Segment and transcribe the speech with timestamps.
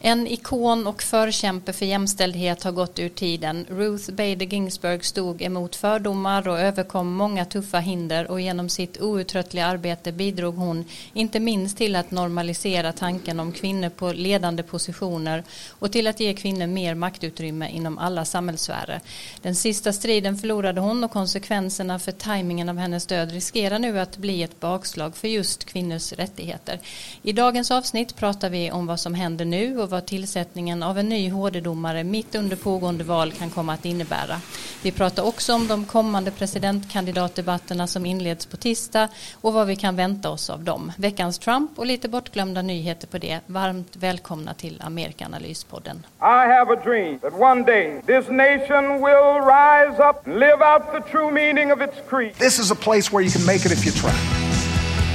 [0.00, 3.66] En ikon och förkämpe för jämställdhet har gått ur tiden.
[3.68, 9.66] Ruth Bader Ginsburg stod emot fördomar och överkom många tuffa hinder och genom sitt outtröttliga
[9.66, 15.92] arbete bidrog hon inte minst till att normalisera tanken om kvinnor på ledande positioner och
[15.92, 19.00] till att ge kvinnor mer maktutrymme inom alla samhällssfärer.
[19.42, 24.16] Den sista striden förlorade hon och konsekvenserna för tajmingen av hennes död riskerar nu att
[24.16, 26.80] bli ett bakslag för just kvinnors rättigheter.
[27.22, 31.08] I dagens avsnitt pratar vi om vad som händer nu och vad tillsättningen av en
[31.08, 34.40] ny HD-domare mitt under pågående val kan komma att innebära.
[34.82, 39.08] Vi pratar också om de kommande presidentkandidatdebatterna som inleds på tisdag
[39.40, 40.92] och vad vi kan vänta oss av dem.
[40.96, 43.40] Veckans Trump och lite bortglömda nyheter på det.
[43.46, 46.06] Varmt välkomna till Amerikanalyspodden.
[46.20, 50.82] I have a dream that one day this nation will rise up and live out
[50.92, 52.34] the true meaning of its creed.
[52.34, 54.12] This is a place where you can make it if you try.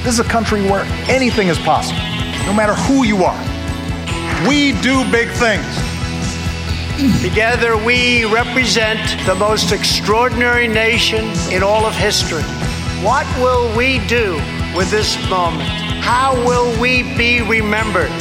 [0.03, 2.01] This is a country where anything is possible,
[2.45, 3.62] no matter who you are.
[4.47, 5.65] We do big things.
[7.21, 12.43] Together, we represent the most extraordinary nation in all of history.
[13.03, 14.33] What will we do
[14.75, 15.69] with this moment?
[16.01, 18.11] How will we be remembered?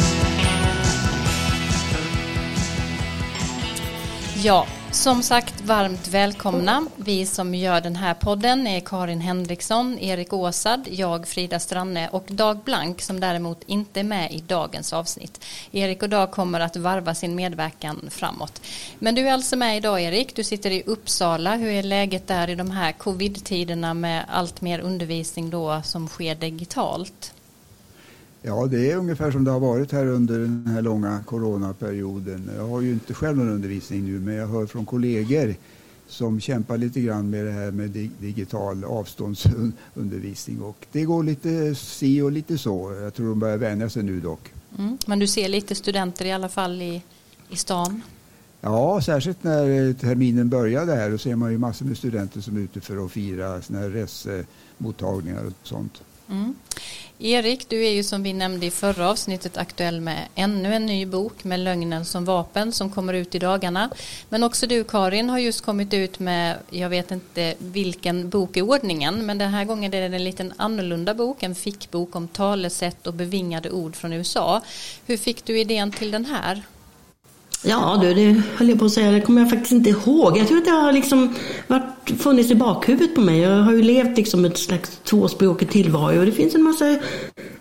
[4.42, 6.86] Ja, som sagt varmt välkomna.
[6.96, 12.24] Vi som gör den här podden är Karin Henriksson, Erik Åsad, jag Frida Stranne och
[12.28, 15.44] Dag Blank som däremot inte är med i dagens avsnitt.
[15.72, 18.62] Erik och Dag kommer att varva sin medverkan framåt.
[18.98, 21.56] Men du är alltså med idag Erik, du sitter i Uppsala.
[21.56, 26.34] Hur är läget där i de här covid-tiderna med allt mer undervisning då som sker
[26.34, 27.32] digitalt?
[28.44, 32.50] Ja, det är ungefär som det har varit här under den här långa coronaperioden.
[32.56, 35.54] Jag har ju inte själv någon undervisning nu, men jag hör från kollegor
[36.08, 40.62] som kämpar lite grann med det här med digital avståndsundervisning.
[40.62, 42.98] Och det går lite si och lite så.
[43.02, 44.52] Jag tror de börjar vänja sig nu dock.
[44.78, 47.02] Mm, men du ser lite studenter i alla fall i,
[47.50, 48.02] i stan?
[48.60, 51.10] Ja, särskilt när terminen började här.
[51.10, 53.90] Då ser man ju massor med studenter som är ute för att fira såna här
[53.90, 56.02] resemottagningar och sånt.
[56.28, 56.54] Mm.
[57.18, 61.06] Erik, du är ju som vi nämnde i förra avsnittet aktuell med ännu en ny
[61.06, 63.90] bok med lögnen som vapen som kommer ut i dagarna.
[64.28, 68.62] Men också du Karin har just kommit ut med, jag vet inte vilken bok i
[68.62, 73.06] ordningen, men den här gången är det en liten annorlunda bok, en fickbok om talesätt
[73.06, 74.62] och bevingade ord från USA.
[75.06, 76.62] Hur fick du idén till den här?
[77.64, 80.38] Ja du, det höll jag på att säga, det kommer jag faktiskt inte ihåg.
[80.38, 81.34] Jag tror att det har liksom
[81.66, 83.40] varit, funnits i bakhuvudet på mig.
[83.40, 86.98] Jag har ju levt liksom ett slags tvåspråkig tillvaro och det finns en massa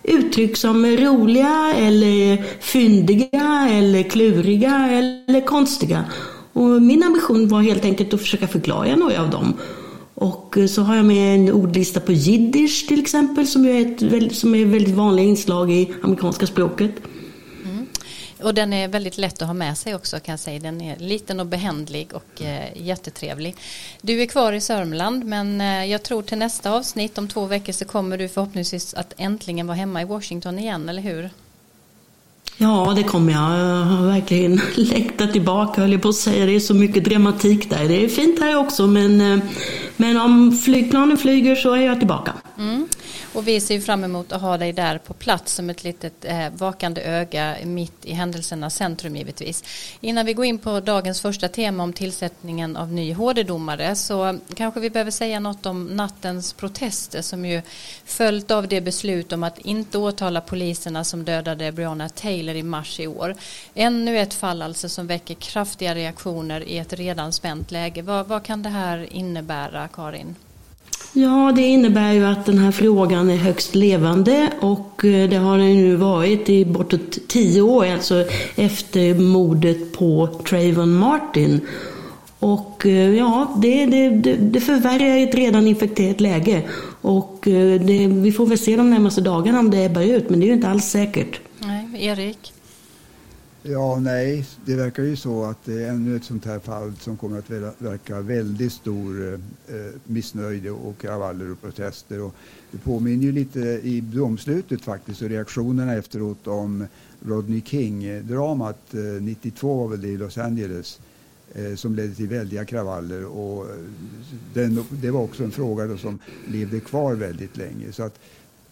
[0.04, 6.06] uttryck som är roliga eller fyndiga eller kluriga eller konstiga.
[6.54, 9.54] Och min ambition var helt enkelt att försöka förklara några av dem.
[10.16, 14.56] Och så har jag med en ordlista på jiddisch till exempel som är ett som
[14.56, 16.92] är väldigt vanligt inslag i amerikanska språket.
[18.44, 20.60] Och den är väldigt lätt att ha med sig också kan jag säga.
[20.60, 23.56] Den är liten och behändlig och eh, jättetrevlig.
[24.02, 27.74] Du är kvar i Sörmland men eh, jag tror till nästa avsnitt om två veckor
[27.74, 31.30] så kommer du förhoppningsvis att äntligen vara hemma i Washington igen, eller hur?
[32.58, 33.42] Ja, det kommer jag.
[33.42, 36.46] Jag har verkligen längtat tillbaka, höll jag på att säga.
[36.46, 37.88] Det är så mycket dramatik där.
[37.88, 39.40] Det är fint här också, men, eh,
[39.98, 42.34] men om flygplanen flyger så är jag tillbaka.
[42.58, 42.88] Mm.
[43.34, 46.50] Och vi ser fram emot att ha dig där på plats som ett litet eh,
[46.54, 49.64] vakande öga mitt i händelsernas centrum givetvis.
[50.02, 54.80] Innan vi går in på dagens första tema om tillsättningen av ny HD-domare så kanske
[54.80, 57.62] vi behöver säga något om nattens protester som ju
[58.06, 63.00] följt av det beslut om att inte åtala poliserna som dödade Breonna Taylor i mars
[63.00, 63.36] i år.
[63.74, 68.02] Ännu ett fall alltså som väcker kraftiga reaktioner i ett redan spänt läge.
[68.02, 70.36] Vad, vad kan det här innebära, Karin?
[71.14, 75.58] Ja, det innebär ju att den här frågan är högst levande och eh, det har
[75.58, 81.62] den nu varit i bortåt tio år, alltså efter mordet på Trayvon Martin.
[82.40, 86.62] Och eh, ja, det, det, det förvärrar ett redan infekterat läge.
[87.02, 90.40] Och eh, det, vi får väl se de närmaste dagarna om det ebbar ut, men
[90.40, 91.40] det är ju inte alls säkert.
[91.60, 92.54] Nej, Erik?
[93.64, 97.18] Ja, nej, det verkar ju så att det är ännu ett sånt här fall som
[97.18, 99.34] kommer att verka väldigt stor eh,
[99.76, 102.22] eh missnöje och kravaller och protester.
[102.22, 102.36] Och
[102.72, 106.88] det påminner ju lite i domslutet faktiskt och reaktionerna efteråt om
[107.26, 108.94] Rodney King-dramat.
[108.94, 111.00] Eh, 92 var väl det i Los Angeles
[111.54, 113.26] eh, som ledde till väldiga kravaller.
[113.26, 113.76] Och eh,
[114.54, 117.92] den, det var också en fråga som levde kvar väldigt länge.
[117.92, 118.20] Så att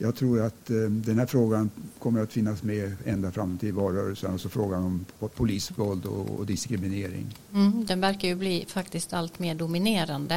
[0.01, 1.69] jag tror att eh, den här frågan
[1.99, 5.05] kommer att finnas med ända fram till valrörelsen, alltså frågan om
[5.35, 7.35] polisvåld och, och diskriminering.
[7.53, 10.35] Mm, den verkar ju bli faktiskt allt mer dominerande.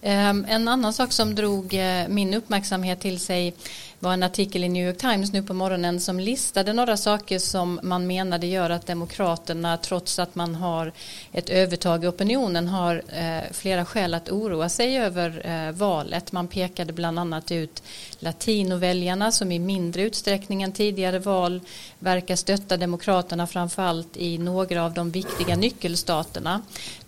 [0.00, 3.54] Eh, en annan sak som drog eh, min uppmärksamhet till sig
[4.02, 7.80] var en artikel i New York Times nu på morgonen som listade några saker som
[7.82, 10.92] man menade gör att Demokraterna trots att man har
[11.32, 16.32] ett övertag i opinionen har eh, flera skäl att oroa sig över eh, valet.
[16.32, 17.82] Man pekade bland annat ut
[18.18, 21.60] latinoväljarna som i mindre utsträckning än tidigare val
[21.98, 26.62] verkar stötta Demokraterna framförallt i några av de viktiga nyckelstaterna.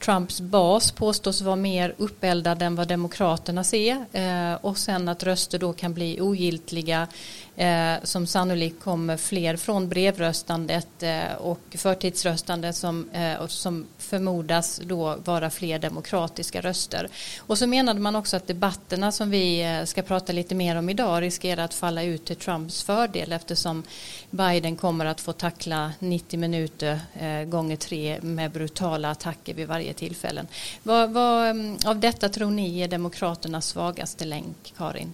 [0.05, 5.59] Trumps bas påstås vara mer uppeldad än vad Demokraterna ser eh, och sen att röster
[5.59, 7.09] då kan bli ogiltiga
[7.57, 15.17] eh, som sannolikt kommer fler från brevröstandet eh, och förtidsröstandet som, eh, som förmodas då
[15.25, 17.09] vara fler demokratiska röster.
[17.39, 20.89] Och så menade man också att debatterna som vi eh, ska prata lite mer om
[20.89, 23.83] idag riskerar att falla ut till Trumps fördel eftersom
[24.31, 29.95] Biden kommer att få tackla 90 minuter eh, gånger tre med brutala attacker vid varje
[29.95, 30.47] tillfälle.
[30.83, 35.13] Vad, vad mm, av detta tror ni är Demokraternas svagaste länk, Karin?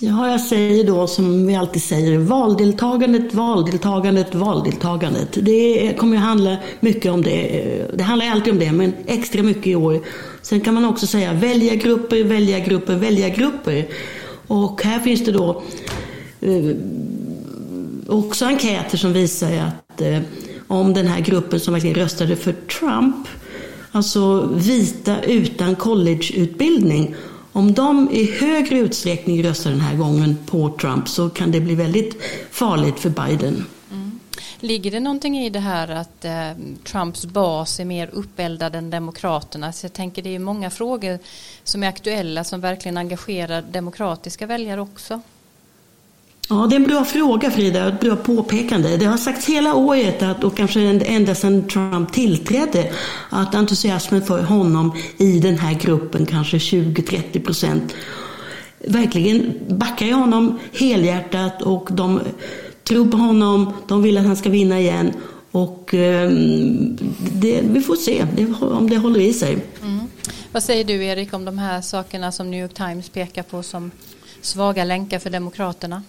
[0.00, 5.28] Ja, jag säger då som vi alltid säger, valdeltagandet, valdeltagandet, valdeltagandet.
[5.40, 7.86] Det kommer ju handla mycket om det.
[7.94, 10.00] Det handlar alltid om det, men extra mycket i år.
[10.42, 13.86] Sen kan man också säga väljargrupper, väljargrupper, väljargrupper.
[14.46, 15.62] Och här finns det då
[16.40, 16.76] eh,
[18.06, 20.18] också enkäter som visar att eh,
[20.66, 23.28] om den här gruppen som verkligen röstade för Trump,
[23.92, 27.14] alltså vita utan collegeutbildning,
[27.58, 31.74] om de i högre utsträckning röstar den här gången på Trump så kan det bli
[31.74, 33.64] väldigt farligt för Biden.
[33.90, 34.20] Mm.
[34.60, 36.50] Ligger det någonting i det här att eh,
[36.84, 39.72] Trumps bas är mer uppeldad än Demokraterna?
[39.72, 41.18] Så jag tänker det är många frågor
[41.64, 45.20] som är aktuella som verkligen engagerar demokratiska väljare också.
[46.50, 48.96] Ja, det är en bra fråga Frida, ett bra påpekande.
[48.96, 52.92] Det har sagts hela året, att, och kanske ända sedan Trump tillträdde,
[53.30, 57.94] att entusiasmen för honom i den här gruppen, kanske 20-30 procent,
[58.78, 62.20] verkligen backar honom helhjärtat och de
[62.84, 65.12] tror på honom, de vill att han ska vinna igen.
[65.50, 66.30] Och eh,
[67.32, 68.26] det, vi får se
[68.60, 69.58] om det håller i sig.
[69.82, 70.00] Mm.
[70.52, 73.90] Vad säger du Erik om de här sakerna som New York Times pekar på som
[74.40, 76.02] svaga länkar för Demokraterna?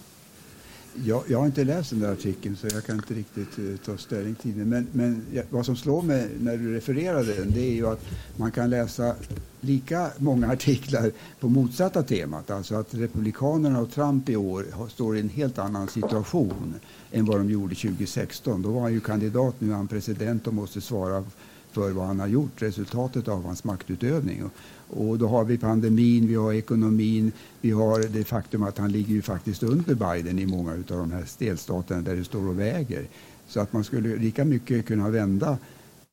[0.94, 3.96] Jag, jag, har inte läst den där artikeln så jag kan inte riktigt uh, ta
[3.96, 4.68] ställning till den.
[4.68, 8.04] Men, men ja, vad som slår mig när du refererade den det är ju att
[8.36, 9.14] man kan läsa
[9.60, 11.10] lika många artiklar
[11.40, 12.50] på motsatta temat.
[12.50, 16.74] Alltså att Republikanerna och Trump i år har, står i en helt annan situation
[17.12, 18.62] än vad de gjorde 2016.
[18.62, 21.24] Då var han ju kandidat, nu är han president och måste svara
[21.72, 24.50] för vad han har gjort, resultatet av hans maktutövning.
[24.90, 29.14] Och då har vi pandemin, vi har ekonomin, vi har det faktum att han ligger
[29.14, 33.06] ju faktiskt under Biden i många av de här delstaterna där det står och väger.
[33.46, 35.58] Så att man skulle lika mycket kunna vända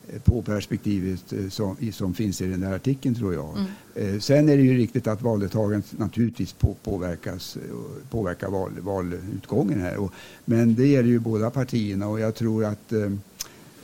[0.07, 3.57] eh, på perspektivet eh, som, som finns i den här artikeln tror jag.
[3.57, 4.15] Mm.
[4.15, 7.57] Eh, sen är det ju riktigt att valdeltagandet naturligtvis på, påverkas,
[8.09, 9.97] påverkar val, valutgången här.
[9.97, 10.13] Och,
[10.45, 12.93] men det gäller ju båda partierna och jag tror att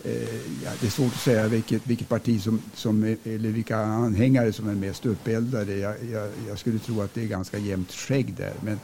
[0.06, 4.54] Eh, ja, det är svårt att säga vilket, vilket parti som, som eller vilka anhängare
[4.54, 5.78] som är mest uppeldade.
[5.78, 8.54] Jag, jag, jag, skulle tro att det är ganska jämnt skägg där.
[8.62, 8.80] Men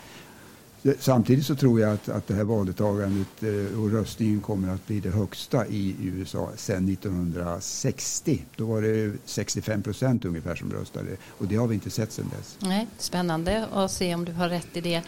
[0.83, 4.87] Eh, samtidigt så tror jag att, att det här valdeltagandet eh, och röstningen kommer att
[4.87, 8.45] bli det högsta i USA sedan 1960.
[8.55, 12.31] Då var det 65 procent ungefär som röstade och det har vi inte sett sedan
[12.37, 12.57] dess.
[12.59, 15.01] Nej, spännande att se om du har rätt i det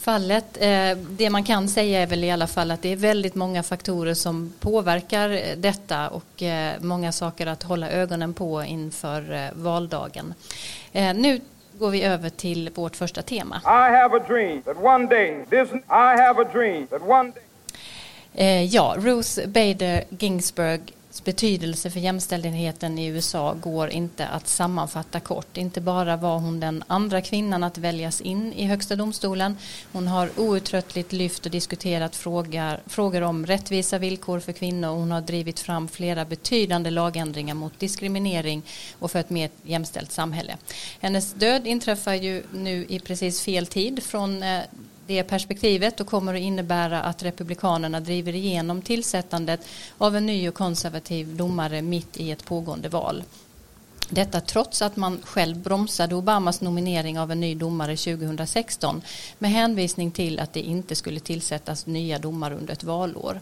[0.00, 0.56] fallet.
[0.60, 3.62] Eh, det man kan säga är väl i alla fall att det är väldigt många
[3.62, 9.62] faktorer som påverkar eh, detta och eh, många saker att hålla ögonen på inför eh,
[9.62, 10.34] valdagen.
[10.92, 11.40] Eh, nu
[11.80, 13.60] går vi över till vårt första tema.
[15.08, 15.44] Day day
[18.70, 20.80] Ja, Ruth Bader Ginsburg
[21.24, 25.56] betydelse för jämställdheten i USA går inte att sammanfatta kort.
[25.56, 29.56] Inte bara var hon den andra kvinnan att väljas in i högsta domstolen.
[29.92, 35.10] Hon har outtröttligt lyft och diskuterat frågor, frågor om rättvisa villkor för kvinnor och hon
[35.10, 38.62] har drivit fram flera betydande lagändringar mot diskriminering
[38.98, 40.56] och för ett mer jämställt samhälle.
[41.00, 44.60] Hennes död inträffar ju nu i precis fel tid från eh,
[45.10, 49.60] det perspektivet och kommer att innebära att Republikanerna driver igenom tillsättandet
[49.98, 53.24] av en ny och konservativ domare mitt i ett pågående val.
[54.08, 59.02] Detta trots att man själv bromsade Obamas nominering av en ny domare 2016
[59.38, 63.40] med hänvisning till att det inte skulle tillsättas nya domare under ett valår.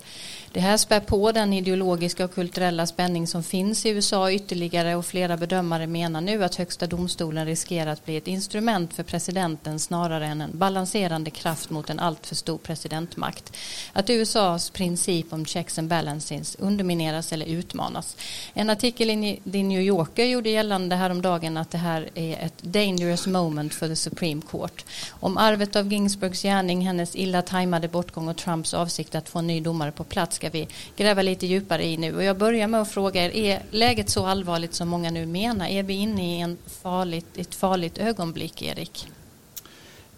[0.53, 5.07] Det här spär på den ideologiska och kulturella spänning som finns i USA ytterligare och
[5.07, 10.27] flera bedömare menar nu att högsta domstolen riskerar att bli ett instrument för presidenten snarare
[10.27, 13.57] än en balanserande kraft mot en alltför stor presidentmakt.
[13.93, 18.17] Att USAs princip om checks and balances undermineras eller utmanas.
[18.55, 23.27] En artikel i The New Yorker gjorde gällande häromdagen att det här är ett dangerous
[23.27, 24.85] moment för the Supreme Court.
[25.11, 29.47] Om arvet av Ginsburgs gärning, hennes illa tajmade bortgång och Trumps avsikt att få en
[29.47, 32.17] ny domare på plats ska vi gräva lite djupare i nu.
[32.17, 35.67] Och jag börjar med att fråga er, är läget så allvarligt som många nu menar?
[35.67, 39.09] Är vi inne i en farligt, ett farligt ögonblick, Erik?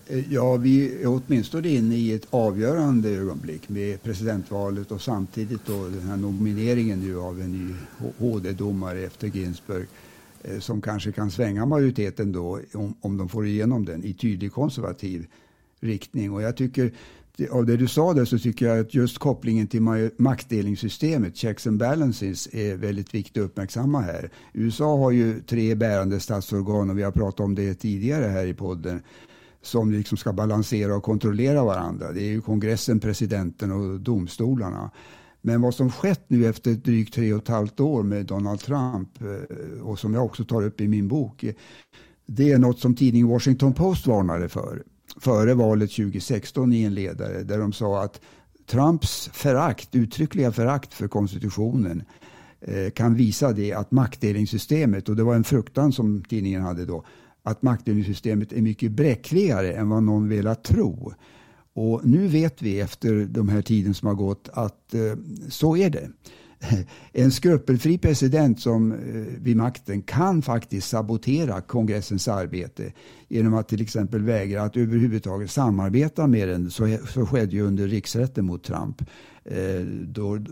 [0.06, 5.88] Eh, ja, vi är åtminstone inne i ett avgörande ögonblick med presidentvalet och samtidigt då
[5.88, 7.74] den här nomineringen nu av en ny
[8.18, 9.86] HD-domare efter Ginsburg
[10.42, 14.52] eh, som kanske kan svänga majoriteten då om, om de får igenom den i tydlig
[14.52, 15.26] konservativ
[15.80, 16.32] riktning.
[16.32, 16.92] Och jag tycker
[17.50, 19.82] av det du sa där så tycker jag att just kopplingen till
[20.16, 24.30] maktdelningssystemet, checks and balances, är väldigt viktigt att uppmärksamma här.
[24.52, 28.54] USA har ju tre bärande statsorgan och vi har pratat om det tidigare här i
[28.54, 29.02] podden
[29.62, 32.12] som liksom ska balansera och kontrollera varandra.
[32.12, 34.90] Det är ju kongressen, presidenten och domstolarna.
[35.42, 39.22] Men vad som skett nu efter drygt tre och ett halvt år med Donald Trump
[39.22, 41.54] eh, och som jag också tar upp i min bok, eh,
[42.26, 44.82] det är något som tidningen Washington Post varnade för
[45.20, 48.20] före valet 2016 i en ledare där de sa att
[48.66, 52.02] Trumps förakt, uttryckliga förakt för konstitutionen
[52.60, 57.04] eh, kan visa det att maktdelningssystemet, och det var en fruktan som tidningen hade då,
[57.42, 61.12] att maktdelningssystemet är mycket bräckligare än vad någon velat tro.
[61.72, 65.00] Och nu vet vi efter de här tiden som har gått att eh,
[65.48, 66.10] så är det.
[67.12, 68.98] En skrupelfri president som eh,
[69.38, 72.92] vid makten kan faktiskt sabotera kongressens arbete
[73.28, 76.70] genom att till exempel vägra att överhuvudtaget samarbeta med den.
[76.70, 79.02] Så, så skedde ju under riksrätten mot Trump.
[79.44, 80.42] Eh, då eh,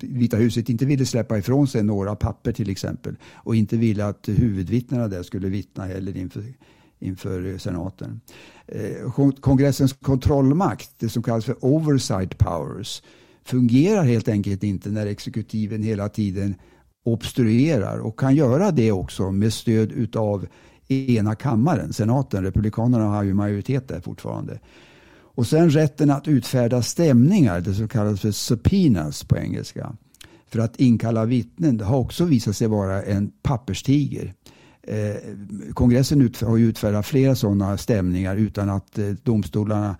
[0.00, 4.28] Vita huset inte ville släppa ifrån sig några papper till exempel och inte ville att
[4.28, 6.44] huvudvittnena där skulle vittna heller inför
[7.00, 8.20] inför senaten.
[9.40, 13.02] Kongressens kontrollmakt, det som kallas för oversight powers,
[13.48, 16.54] fungerar helt enkelt inte när exekutiven hela tiden
[17.04, 20.46] obstruerar och kan göra det också med stöd utav
[20.88, 22.44] ena kammaren, senaten.
[22.44, 24.58] Republikanerna har ju majoritet där fortfarande.
[25.38, 29.96] Och sen rätten att utfärda stämningar, det som kallas för subpoenas på engelska,
[30.50, 34.34] för att inkalla vittnen, det har också visat sig vara en papperstiger.
[34.82, 35.16] Eh,
[35.74, 39.96] kongressen har ju utfärdat flera sådana stämningar utan att eh, domstolarna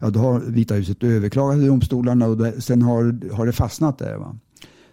[0.00, 3.98] ja, då har Vita huset överklagat i domstolarna och det, sen har, har det fastnat
[3.98, 4.16] där.
[4.16, 4.36] Va?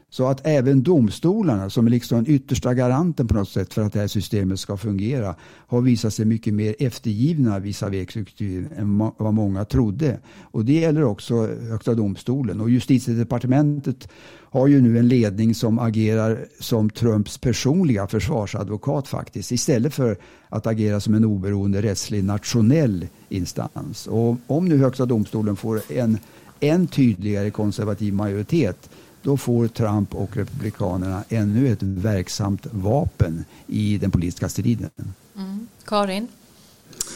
[0.10, 3.94] Så att även domstolarna, som är liksom den yttersta garanten på något sätt för att
[3.94, 5.36] det här systemet ska fungera,
[5.68, 10.20] har visat sig mycket mer eftergivna visavi exekutiv än vad många trodde.
[10.42, 12.62] Och det gäller också Högsta domstolen.
[12.62, 14.10] Och justitiedepartementet
[14.50, 20.18] har ju nu en ledning som agerar som Trumps personliga försvarsadvokat faktiskt, istället för
[20.50, 24.08] att agera som en oberoende rättslig nationell instans.
[24.08, 26.18] Och om nu Högsta domstolen får en
[26.60, 28.90] än tydligare konservativ majoritet
[29.28, 34.90] då får Trump och Republikanerna ännu ett verksamt vapen i den politiska striden.
[35.38, 35.68] Mm.
[35.86, 36.28] Karin?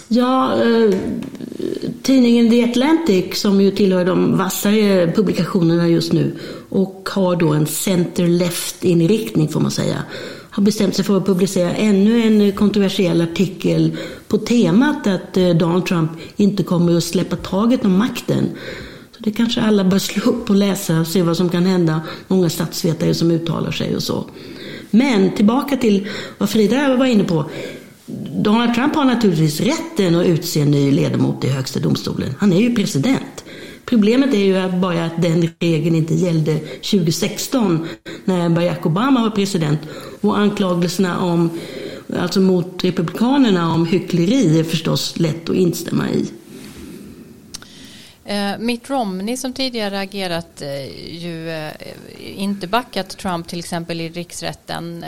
[0.08, 0.96] Ja, eh,
[2.02, 6.40] tidningen The Atlantic som ju tillhör de vassare publikationerna just nu
[6.70, 10.04] och har då en center-left inriktning får man säga
[10.52, 15.86] har bestämt sig för att publicera ännu en kontroversiell artikel på temat att eh, Donald
[15.86, 18.50] Trump inte kommer att släppa taget om makten.
[19.24, 22.02] Det kanske alla bör slå upp och läsa och se vad som kan hända.
[22.28, 24.26] Många statsvetare som uttalar sig och så.
[24.92, 27.46] Men tillbaka till vad Frida var inne på.
[28.36, 32.34] Donald Trump har naturligtvis rätten att utse en ny ledamot i högsta domstolen.
[32.40, 33.44] Han är ju president.
[33.86, 37.88] Problemet är ju bara att den regeln inte gällde 2016
[38.26, 39.80] när Barack Obama var president
[40.22, 41.50] och anklagelserna om,
[42.20, 46.26] alltså mot republikanerna om hyckleri är förstås lätt att instämma i.
[48.26, 51.72] Eh, Mitt Romney som tidigare agerat eh, ju eh,
[52.20, 55.06] inte backat Trump till exempel i riksrätten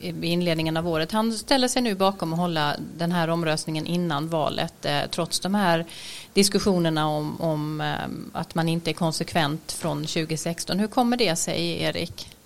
[0.00, 1.12] i inledningen av året.
[1.12, 5.84] Han ställer sig nu bakom att hålla den här omröstningen innan valet trots de här
[6.32, 7.94] diskussionerna om, om
[8.32, 10.78] att man inte är konsekvent från 2016.
[10.78, 12.37] Hur kommer det sig Erik?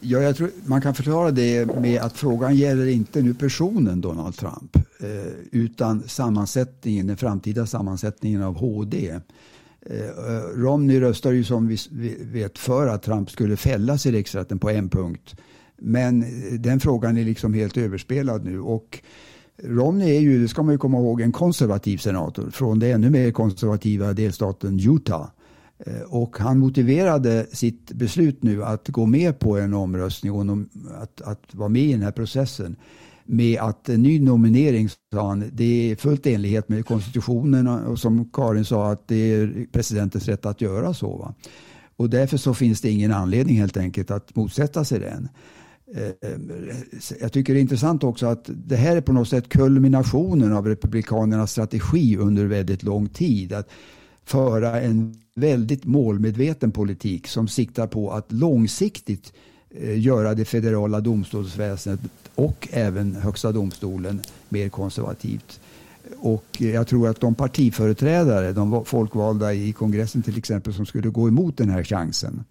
[0.00, 4.36] Ja, jag tror man kan förklara det med att frågan gäller inte nu personen Donald
[4.36, 9.10] Trump eh, utan sammansättningen, den framtida sammansättningen av HD.
[9.80, 14.58] Eh, eh, Romney röstade ju som vi vet för att Trump skulle fällas i riksrätten
[14.58, 15.36] på en punkt.
[15.76, 18.60] Men eh, den frågan är liksom helt överspelad nu.
[18.60, 19.02] Och
[19.62, 23.10] Romney är ju, det ska man ju komma ihåg, en konservativ senator från den ännu
[23.10, 25.26] mer konservativa delstaten Utah.
[25.86, 30.58] Eh, och han motiverade sitt beslut nu att gå med på en omröstning och
[31.02, 32.76] att, att vara med i den här processen
[33.24, 38.30] med att en ny nominering, sa han, det är fullt enlighet med konstitutionen och som
[38.32, 41.16] Karin sa att det är presidentens rätt att göra så.
[41.16, 41.34] Va?
[41.96, 45.28] Och därför så finns det ingen anledning helt enkelt att motsätta sig den.
[45.96, 46.30] Eh,
[47.20, 50.66] jag tycker det är intressant också att det här är på något sätt kulminationen av
[50.66, 53.52] Republikanernas strategi under väldigt lång tid.
[53.52, 53.68] Att
[54.28, 59.32] föra en väldigt målmedveten politik som siktar på att långsiktigt
[59.70, 65.60] eh, göra det federala domstolsväsendet och även Högsta domstolen mer konservativt.
[66.18, 71.08] Och eh, jag tror att de partiföreträdare, de folkvalda i kongressen till exempel, som skulle
[71.08, 72.44] gå emot den här chansen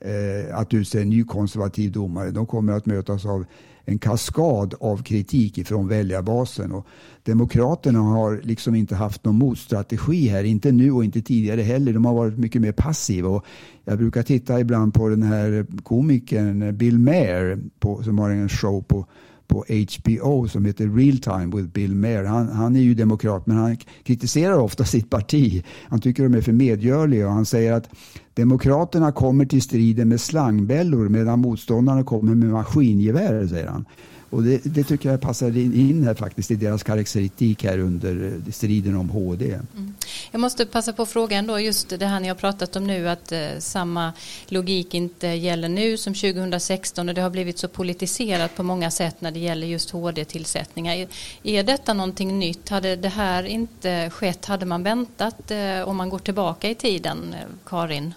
[0.00, 3.44] eh, att utse en ny konservativ domare, de kommer att mötas av
[3.88, 6.72] en kaskad av kritik ifrån väljarbasen.
[6.72, 6.86] Och
[7.22, 11.92] Demokraterna har liksom inte haft någon motstrategi här, inte nu och inte tidigare heller.
[11.92, 13.28] De har varit mycket mer passiva.
[13.28, 13.44] Och
[13.84, 18.82] jag brukar titta ibland på den här komikern Bill Maher på, som har en show
[18.82, 19.06] på
[19.48, 22.24] på HBO som heter Real Time with Bill Maher.
[22.24, 25.64] Han, han är ju demokrat men han kritiserar ofta sitt parti.
[25.88, 27.88] Han tycker de är för medgörliga och han säger att
[28.34, 33.84] Demokraterna kommer till striden med slangbällor medan motståndarna kommer med maskingevär, säger han.
[34.30, 38.52] Och det, det, tycker jag passar in här faktiskt i deras karaktäristik här under eh,
[38.52, 39.44] striden om HD.
[39.44, 39.94] Mm.
[40.30, 43.32] Jag måste passa på frågan då just det här ni har pratat om nu att
[43.32, 44.12] eh, samma
[44.46, 49.20] logik inte gäller nu som 2016 och det har blivit så politiserat på många sätt
[49.20, 50.94] när det gäller just HD-tillsättningar.
[50.94, 51.08] Är,
[51.42, 52.68] är detta någonting nytt?
[52.68, 57.34] Hade det här inte skett, hade man väntat eh, om man går tillbaka i tiden,
[57.34, 58.14] eh, Karin?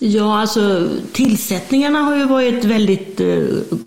[0.00, 3.38] Ja, alltså tillsättningarna har ju varit väldigt eh,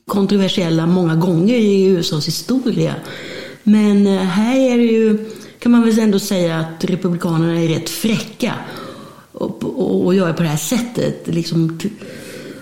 [0.07, 2.95] kontroversiella många gånger i USAs historia.
[3.63, 5.25] Men eh, här är det ju,
[5.59, 8.53] kan man väl ändå säga att republikanerna är rätt fräcka
[9.31, 11.27] och, och, och gör på det här sättet.
[11.27, 11.79] Liksom,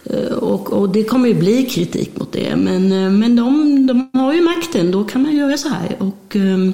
[0.03, 2.55] eh, och, och, det kommer ju bli kritik mot det.
[2.55, 5.95] Men, men de, de har ju makten, då kan man göra så här.
[5.99, 6.73] Och, ehm,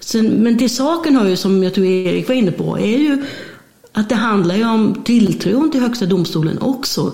[0.00, 3.24] sen, men till saken har ju, som jag tror Erik var inne på, är ju
[3.92, 7.12] att det handlar ju om tilltron till Högsta domstolen också.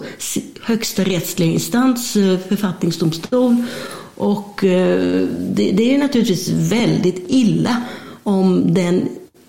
[0.61, 3.57] Högsta rättsliga instans, eh, författningsdomstol.
[4.15, 7.83] Och eh, det är naturligtvis väldigt illa
[8.23, 9.09] om den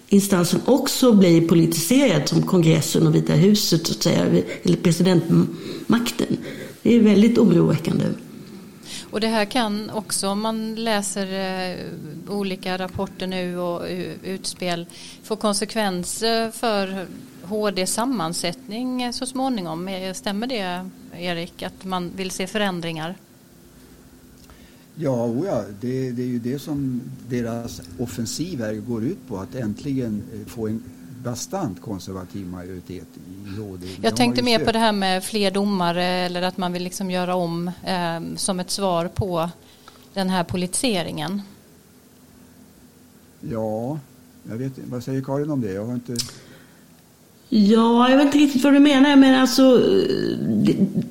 [0.10, 4.26] instansen också blir politiserad som kongressen och Vita huset, så att säga,
[4.64, 6.38] eller presidentmakten.
[6.82, 8.06] Det är väldigt oroväckande.
[9.12, 11.28] Och det här kan också om man läser
[11.70, 11.86] eh,
[12.28, 13.82] olika rapporter nu och
[14.24, 14.86] utspel
[15.24, 17.08] få konsekvenser för
[17.44, 19.88] HD sammansättning så småningom.
[19.88, 23.16] Eh, stämmer det Erik att man vill se förändringar?
[24.96, 25.64] Ja, oja.
[25.82, 29.38] Det, det är ju det som deras offensiv här går ut på.
[29.38, 30.84] Att äntligen eh, få en
[31.24, 33.88] bastant konservativ majoritet i HD.
[34.02, 37.36] Jag tänkte mer på det här med fler domare eller att man vill liksom göra
[37.36, 39.50] om eh, som ett svar på
[40.14, 41.42] den här politiseringen.
[43.42, 44.00] Ja,
[44.50, 45.72] jag vet Vad säger Karin om det?
[45.72, 46.16] Jag har inte...
[47.52, 49.82] Ja, jag vet inte riktigt vad du menar, men alltså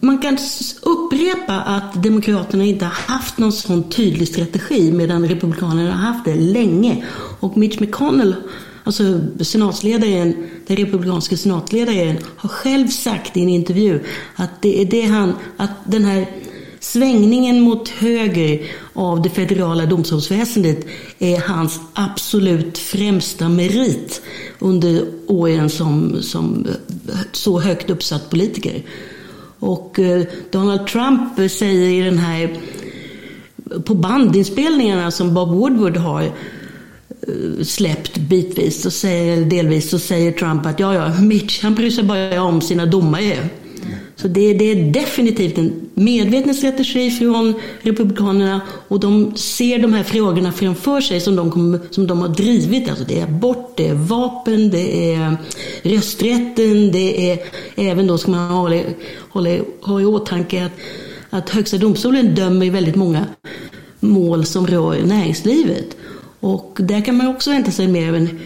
[0.00, 0.38] man kan
[0.82, 6.34] upprepa att Demokraterna inte har haft någon sån tydlig strategi medan Republikanerna har haft det
[6.34, 7.04] länge.
[7.40, 8.36] Och Mitch McConnell
[8.88, 10.34] Alltså senatsledaren,
[10.66, 14.00] den republikanska senatsledaren har själv sagt i en intervju
[14.36, 16.26] att det är det han, att den här
[16.80, 20.86] svängningen mot höger av det federala domstolsväsendet
[21.18, 24.22] är hans absolut främsta merit
[24.58, 26.66] under åren som, som
[27.32, 28.82] så högt uppsatt politiker.
[29.58, 32.56] Och eh, Donald Trump säger i den här
[33.84, 36.32] på bandinspelningarna som Bob Woodward har
[37.62, 42.04] släppt bitvis, och säger, delvis, så säger Trump att ja, ja, Mitch han bryr sig
[42.04, 43.48] bara om sina domare.
[44.16, 50.02] Så det, det, är definitivt en medveten strategi från Republikanerna och de ser de här
[50.02, 52.88] frågorna framför sig som de, kom, som de har drivit.
[52.88, 55.36] Alltså det är abort, det är vapen, det är
[55.82, 57.38] rösträtten, det är
[57.76, 58.80] även då ska man hålla,
[59.30, 59.50] hålla,
[59.80, 60.72] ha i åtanke att,
[61.30, 63.26] att Högsta domstolen dömer i väldigt många
[64.00, 65.97] mål som rör näringslivet.
[66.40, 68.40] Och där kan man också vänta sig mer av en,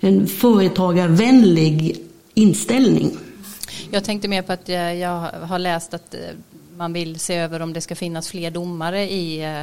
[0.00, 1.96] en företagarvänlig
[2.34, 3.16] inställning.
[3.90, 4.68] Jag tänkte mer på att
[5.00, 6.20] jag har läst att eh,
[6.76, 9.62] man vill se över om det ska finnas fler domare i eh,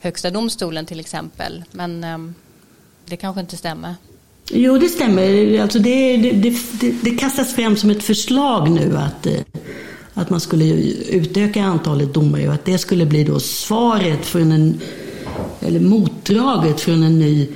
[0.00, 1.64] Högsta domstolen till exempel.
[1.70, 2.34] Men ehm,
[3.06, 3.94] det kanske inte stämmer.
[4.52, 5.60] Jo, det stämmer.
[5.60, 6.32] Alltså det, det,
[6.80, 9.40] det, det kastas fram som ett förslag nu att, eh,
[10.14, 10.64] att man skulle
[11.08, 14.80] utöka antalet domare och att det skulle bli då svaret för en
[15.60, 17.48] eller motdraget från en ny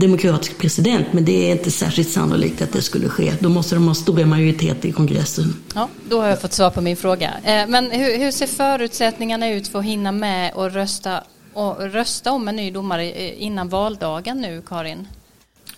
[0.00, 3.32] demokratisk president, men det är inte särskilt sannolikt att det skulle ske.
[3.40, 5.56] Då måste de ha stora majoriteter i kongressen.
[5.74, 7.30] Ja, då har jag fått svar på min fråga.
[7.44, 12.32] Eh, men hur, hur ser förutsättningarna ut för att hinna med och rösta, och rösta
[12.32, 15.06] om en ny domare eh, innan valdagen nu, Karin?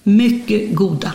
[0.03, 1.13] Mycket goda.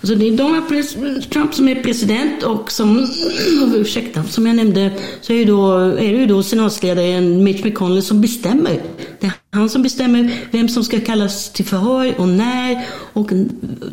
[0.00, 3.08] Alltså det är Donald Trump som är president och som,
[3.74, 8.02] ursäkta, som jag nämnde så är, det då, är det ju då senatsledaren Mitch McConnell
[8.02, 8.82] som bestämmer.
[9.20, 13.30] Det är han som bestämmer vem som ska kallas till förhör och när och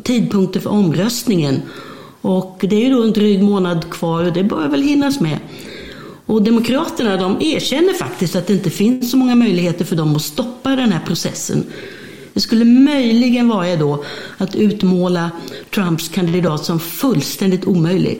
[0.03, 1.61] tidpunkten för omröstningen.
[2.21, 5.39] Och det är ju då en dryg månad kvar och det bör väl hinnas med.
[6.25, 10.21] Och Demokraterna de erkänner faktiskt att det inte finns så många möjligheter för dem att
[10.21, 11.63] stoppa den här processen.
[12.37, 14.03] Det skulle möjligen vara då
[14.37, 15.31] att utmåla
[15.75, 18.19] Trumps kandidat som fullständigt omöjlig.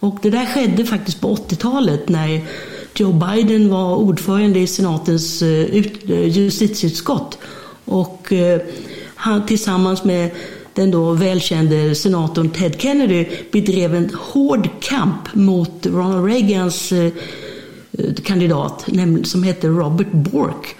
[0.00, 2.40] Och det där skedde faktiskt på 80-talet när
[2.94, 5.76] Joe Biden var ordförande i senatens eh,
[6.08, 7.38] eh, justitieutskott.
[7.84, 8.60] Och eh,
[9.14, 10.30] han tillsammans med
[10.74, 16.92] den då välkände senatorn Ted Kennedy bedrev en hård kamp mot Ronald Reagans
[18.24, 18.88] kandidat
[19.24, 20.76] som hette Robert Bork.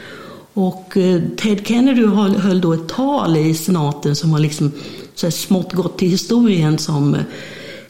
[0.61, 4.73] Och eh, Ted Kennedy höll då ett tal i senaten som har liksom
[5.15, 7.21] så smått gått till historien som eh,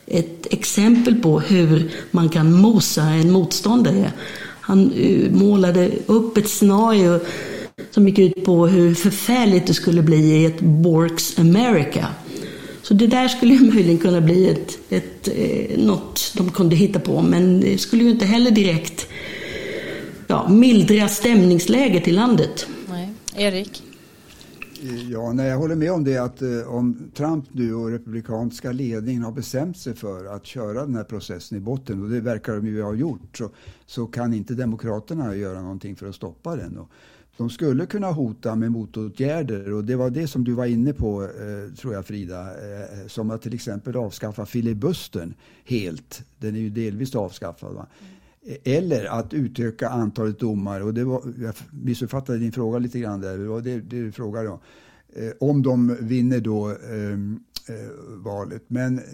[0.06, 4.12] ett exempel på hur man kan mosa en motståndare.
[4.60, 7.20] Han eh, målade upp ett scenario
[7.90, 12.06] som gick ut på hur förfärligt det skulle bli i ett Borks America.
[12.82, 15.28] Så det där skulle ju möjligen kunna bli ett, ett,
[15.76, 19.09] något de kunde hitta på, men det skulle ju inte heller direkt
[20.30, 22.66] ja, mildra stämningsläget i landet.
[22.88, 23.12] Nej.
[23.36, 23.82] Erik?
[25.10, 29.22] Ja, nej, jag håller med om det att eh, om Trump nu och republikanska ledningen
[29.22, 32.66] har bestämt sig för att köra den här processen i botten och det verkar de
[32.66, 33.50] ju ha gjort så,
[33.86, 36.78] så kan inte demokraterna göra någonting för att stoppa den.
[36.78, 36.88] Och
[37.36, 41.22] de skulle kunna hota med motåtgärder och det var det som du var inne på
[41.22, 42.40] eh, tror jag Frida.
[42.40, 46.22] Eh, som att till exempel avskaffa filibustern helt.
[46.38, 47.74] Den är ju delvis avskaffad.
[47.74, 47.86] Va?
[48.64, 50.84] Eller att utöka antalet domare.
[50.84, 53.38] Och det var, jag missuppfattade din fråga lite grann där.
[53.38, 54.58] Det var det, det du frågade om.
[55.12, 57.74] Eh, om de vinner då ehm, eh,
[58.24, 58.62] valet.
[58.66, 59.04] Men eh,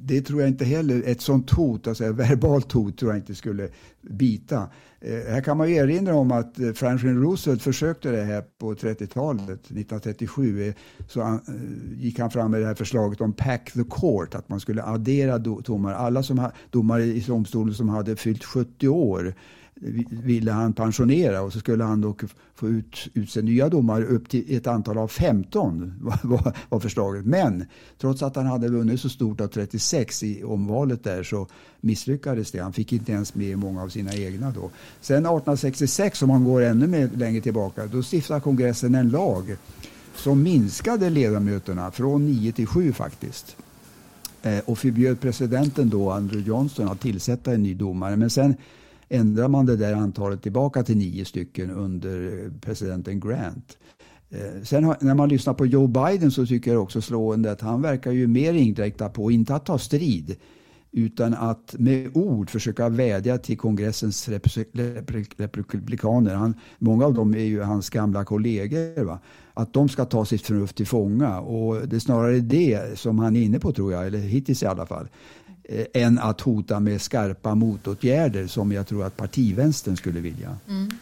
[0.00, 3.34] det tror jag inte heller, ett sånt hot, alltså ett verbalt hot, tror jag inte
[3.34, 3.68] skulle
[4.02, 4.68] bita.
[5.00, 8.74] Eh, här kan man ju erinra om att eh, Franklin Roosevelt försökte det här på
[8.74, 10.68] 30-talet, 1937.
[10.68, 10.74] Eh,
[11.08, 11.40] så han,
[11.96, 15.38] gick han fram med det här förslaget om pack the court, att man skulle addera
[15.38, 15.96] domare.
[15.96, 19.34] Alla som, domare i domstolen som hade fyllt 70 år
[20.10, 22.14] ville han pensionera och så skulle han då
[22.54, 27.24] få ut, utse nya domare upp till ett antal av 15 var, var förslaget.
[27.24, 27.64] Men
[27.98, 31.46] trots att han hade vunnit så stort av 36 i omvalet där så
[31.80, 32.58] misslyckades det.
[32.58, 34.70] Han fick inte ens med många av sina egna då.
[35.00, 39.56] Sen 1866, om man går ännu mer längre tillbaka, då stiftade kongressen en lag
[40.14, 43.56] som minskade ledamöterna från 9 till 7 faktiskt
[44.42, 48.16] eh, och förbjöd presidenten då, Andrew Johnson, att tillsätta en ny domare.
[48.16, 48.54] Men sen
[49.08, 53.78] ändrar man det där antalet tillbaka till nio stycken under eh, presidenten Grant.
[54.30, 57.82] Eh, sen när man lyssnar på Joe Biden så tycker jag också slående att han
[57.82, 60.36] verkar ju mer inkräkta på, inte att ta strid,
[60.92, 64.28] utan att med ord försöka vädja till kongressens
[65.36, 66.34] republikaner.
[66.34, 69.04] Han, många av dem är ju hans gamla kollegor.
[69.04, 69.18] Va?
[69.54, 71.40] Att de ska ta sitt förnuft till fånga.
[71.40, 74.66] Och det är snarare det som han är inne på tror jag, eller hittills i
[74.66, 75.08] alla fall.
[75.68, 80.56] Eh, än att hota med skarpa motåtgärder som jag tror att partivänstern skulle vilja.
[80.68, 80.98] Mm.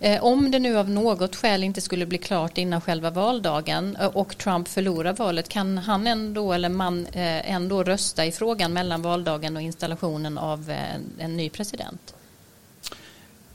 [0.00, 4.06] Eh, om det nu av något skäl inte skulle bli klart innan själva valdagen eh,
[4.06, 9.56] och Trump förlorar valet kan han ändå eller man ändå rösta i frågan mellan valdagen
[9.56, 10.74] och installationen av
[11.18, 12.13] en ny president?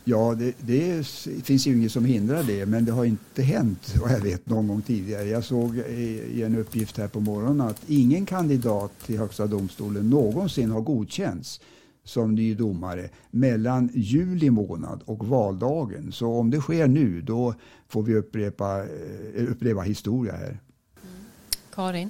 [0.03, 1.07] Ja, det, det,
[1.43, 4.67] finns ju inget som hindrar det, men det har inte hänt vad jag vet någon
[4.67, 5.23] gång tidigare.
[5.27, 10.71] Jag såg i en uppgift här på morgonen att ingen kandidat till Högsta domstolen någonsin
[10.71, 11.61] har godkänts
[12.03, 16.11] som ny domare mellan juli månad och valdagen.
[16.11, 17.53] Så om det sker nu, då
[17.87, 18.79] får vi upprepa,
[19.35, 20.47] eh, uppleva historia här.
[20.47, 20.59] Mm.
[21.73, 22.09] Karin?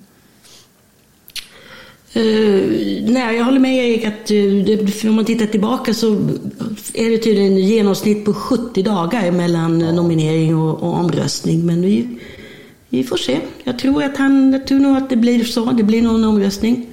[2.15, 6.13] Uh, nej, jag håller med Erik att uh, om man tittar tillbaka så
[6.93, 9.91] är det tydligen genomsnitt på 70 dagar mellan ja.
[9.91, 11.65] nominering och, och, omröstning.
[11.65, 12.19] Men vi,
[12.89, 13.39] vi får se.
[13.63, 15.65] Jag tror, att han, jag tror nog att det blir så.
[15.65, 16.87] Det blir nog en omröstning.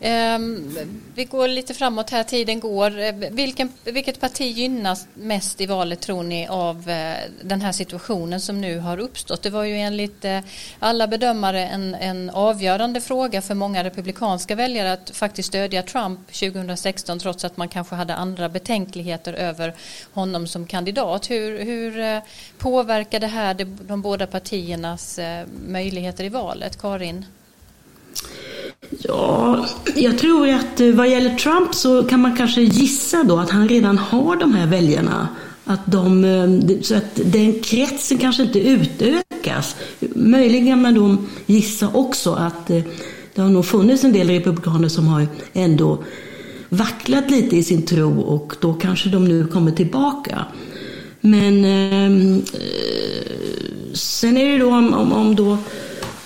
[0.00, 0.42] Mm.
[0.42, 0.76] Um,
[1.18, 2.98] vi går lite framåt här, tiden går.
[2.98, 8.40] Eh, vilken, vilket parti gynnas mest i valet tror ni av eh, den här situationen
[8.40, 9.42] som nu har uppstått?
[9.42, 10.40] Det var ju enligt eh,
[10.78, 17.18] alla bedömare en, en avgörande fråga för många republikanska väljare att faktiskt stödja Trump 2016
[17.18, 19.74] trots att man kanske hade andra betänkligheter över
[20.12, 21.30] honom som kandidat.
[21.30, 22.20] Hur, hur
[22.58, 23.54] påverkar det här
[23.88, 25.18] de båda partiernas
[25.66, 26.80] möjligheter i valet?
[26.80, 27.24] Karin?
[28.90, 33.50] Ja, jag tror att eh, vad gäller Trump så kan man kanske gissa då att
[33.50, 35.28] han redan har de här väljarna.
[35.64, 39.76] Att de, eh, så att den kretsen kanske inte utökas.
[40.14, 42.82] Möjligen kan man då gissa också att eh,
[43.34, 46.04] det har nog funnits en del republikaner som har ändå
[46.68, 50.44] vacklat lite i sin tro och då kanske de nu kommer tillbaka.
[51.20, 52.42] Men eh,
[53.94, 55.58] sen är det då om, om, om då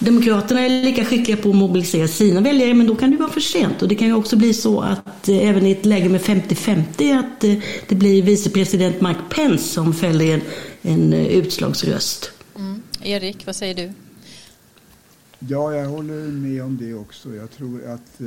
[0.05, 3.41] Demokraterna är lika skickliga på att mobilisera sina väljare, men då kan det vara för
[3.41, 3.83] sent.
[3.83, 7.19] Och det kan ju också bli så att eh, även i ett läge med 50-50
[7.19, 10.41] att eh, det blir vicepresident Mike Pence som fäller en,
[10.83, 12.31] en eh, utslagsröst.
[12.57, 12.83] Mm.
[13.03, 13.93] Erik, vad säger du?
[15.38, 17.35] Ja, jag håller med om det också.
[17.35, 18.21] Jag tror att...
[18.21, 18.27] Eh,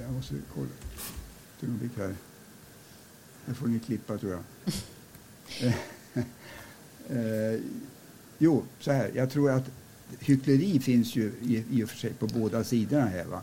[0.00, 2.14] jag måste kolla ett ögonblick här.
[3.46, 4.42] Jag får ni klippa, tror jag.
[7.54, 7.60] eh,
[8.38, 9.10] jo, så här.
[9.14, 9.70] Jag tror att
[10.20, 13.24] hyckleri finns ju i, i och för sig på båda sidorna här.
[13.24, 13.42] Va?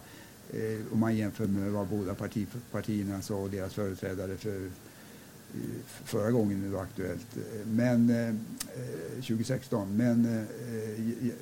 [0.54, 5.62] Eh, om man jämför med vad båda parti, partierna sa och deras företrädare för eh,
[6.06, 7.28] förra gången det var aktuellt.
[7.66, 9.98] Men, eh, eh 2016.
[9.98, 11.34] Men eh, eh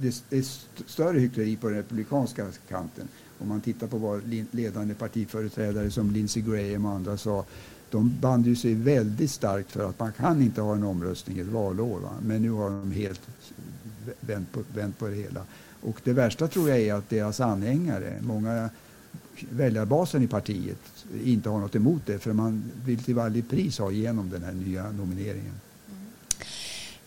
[0.00, 0.42] det är
[0.86, 3.08] större hyckleri på den republikanska kanten.
[3.38, 7.44] Om man tittar på vad ledande partiföreträdare som Lindsey Graham och andra sa
[7.90, 11.46] de band ju sig väldigt starkt för att man kan inte ha en omröstning ett
[11.46, 12.00] valår.
[12.00, 12.10] Va?
[12.22, 13.20] Men nu har de helt
[14.20, 15.40] vänt på, vänt på det hela.
[15.82, 18.70] Och det värsta tror jag är att deras anhängare, många
[19.50, 20.78] väljarbasen i partiet,
[21.24, 24.52] inte har något emot det för man vill till varje pris ha igenom den här
[24.52, 25.60] nya nomineringen.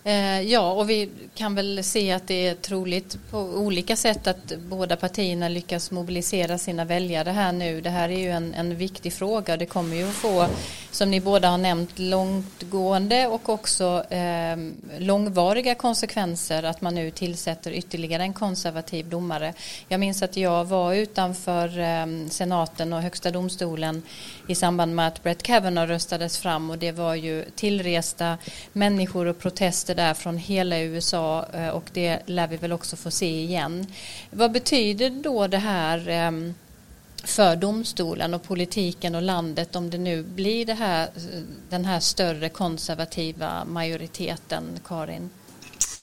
[0.04, 4.54] Eh, ja, och vi kan väl se att det är troligt på olika sätt att
[4.70, 7.82] båda partierna lyckas mobilisera sina väljare här nu.
[7.82, 10.48] Det här är ju en, en viktig fråga och det kommer ju att få,
[10.92, 14.58] som ni båda har nämnt, långtgående och också eh,
[14.98, 19.54] långvariga konsekvenser att man nu tillsätter ytterligare en konservativ domare.
[19.88, 24.04] Jag minns att jag var utanför eh, senaten och högsta domstolen
[24.48, 28.38] i samband med att Brett Kavanaugh röstades fram och det var ju tillresta
[28.74, 33.12] människor och protester där från hela USA eh, och det lär vi väl också få
[33.12, 33.88] se igen.
[34.32, 36.54] Vad betyder då det här ehm,
[37.28, 41.08] för domstolen och politiken och landet om det nu blir det här,
[41.70, 45.30] den här större konservativa majoriteten, Karin?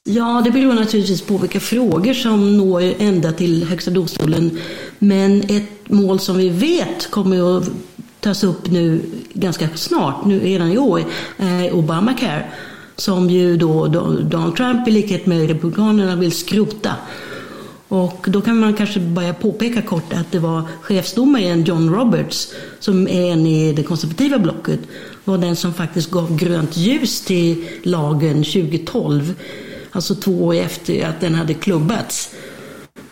[0.05, 4.59] Ja, det beror naturligtvis på vilka frågor som når ända till Högsta domstolen.
[4.99, 7.69] Men ett mål som vi vet kommer att
[8.21, 9.03] tas upp nu
[9.33, 11.05] ganska snart, nu redan i år,
[11.37, 12.47] är Obamacare
[12.97, 16.97] som ju då Donald Trump i likhet med Republikanerna vill skrota.
[17.89, 23.09] Och då kan man kanske bara påpeka kort att det var chefsdomaren John Roberts, som
[23.09, 24.81] är en i det konservativa blocket,
[25.25, 29.35] var den som faktiskt gav grönt ljus till lagen 2012.
[29.93, 32.35] Alltså två år efter att den hade klubbats.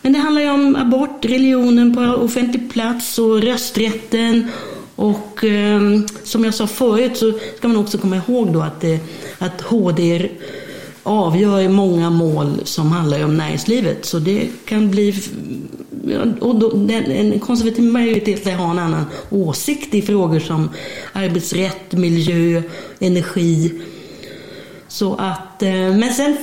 [0.03, 4.51] Men det handlar ju om abort, religionen på offentlig plats och rösträtten
[4.97, 5.81] och eh,
[6.25, 8.97] som jag sa förut så ska man också komma ihåg då att, eh,
[9.39, 10.31] att HD
[11.05, 14.05] avgör många mål som handlar om näringslivet.
[14.05, 15.15] Så det kan bli...
[16.41, 20.71] Och då, den, en konservativ majoritet har en annan åsikt i frågor som
[21.13, 22.63] arbetsrätt, miljö,
[22.99, 23.81] energi.
[24.89, 26.37] Så att, eh, men sen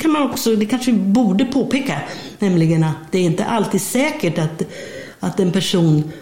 [0.00, 2.00] kan man också, det kanske vi borde påpeka,
[2.38, 4.62] nämligen att det är inte alltid säkert att,
[5.20, 6.12] att en person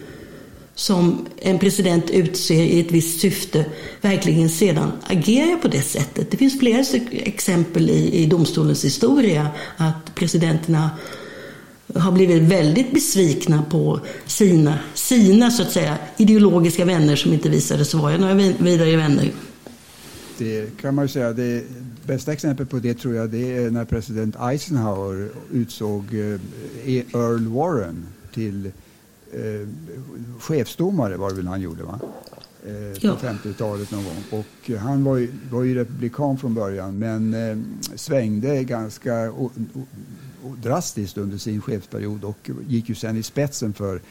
[0.81, 3.65] som en president utser i ett visst syfte
[4.01, 6.31] verkligen sedan agerar på det sättet.
[6.31, 10.89] Det finns flera exempel i, i domstolens historia att presidenterna
[11.95, 17.85] har blivit väldigt besvikna på sina, sina så att säga, ideologiska vänner som inte visade
[17.85, 19.31] sig vara några vidare vänner.
[20.37, 21.33] Det kan man ju säga.
[21.33, 21.63] Det
[22.05, 28.05] bästa exemplet på det tror jag det är när president Eisenhower utsåg eh, Earl Warren
[28.33, 28.71] till
[29.33, 29.67] eh,
[30.39, 31.99] chefsdomare var det väl han gjorde va?
[32.65, 33.17] Eh, på ja.
[33.21, 34.23] 50-talet någon gång.
[34.31, 37.57] Och han var ju, var ju republikan från början men eh,
[37.95, 39.51] svängde ganska o,
[40.43, 44.01] o, drastiskt under sin chefsperiod och gick ju sen i spetsen för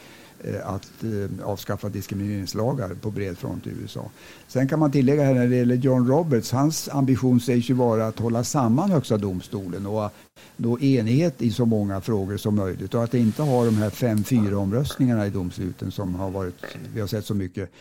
[0.43, 4.09] Eh, att eh, avskaffa diskrimineringslagar på bred front i USA.
[4.47, 8.07] Sen kan man tillägga här när det gäller John Roberts, hans ambition sägs ju vara
[8.07, 10.11] att hålla samman Högsta domstolen och
[10.57, 14.53] nå enighet i så många frågor som möjligt och att inte ha de här 5-4
[14.53, 17.71] omröstningarna i domsluten som har varit, vi har sett så mycket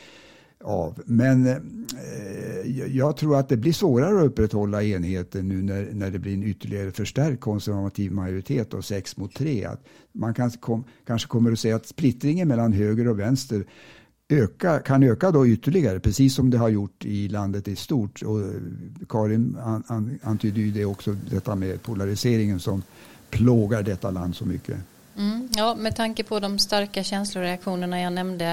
[0.65, 1.03] av.
[1.07, 1.57] Men eh,
[2.97, 6.43] jag tror att det blir svårare att upprätthålla enheten nu när, när det blir en
[6.43, 9.65] ytterligare förstärkt konservativ majoritet av 6 mot 3.
[9.65, 13.65] Att man kan, kom, kanske kommer att säga att splittringen mellan höger och vänster
[14.29, 18.23] öka, kan öka då ytterligare, precis som det har gjort i landet i stort.
[18.23, 18.47] Och eh,
[19.09, 22.83] Karin an, an, antyder ju det också, detta med polariseringen som
[23.31, 24.77] plågar detta land så mycket.
[25.21, 28.47] Mm, ja, med tanke på de starka känsloreaktionerna jag nämnde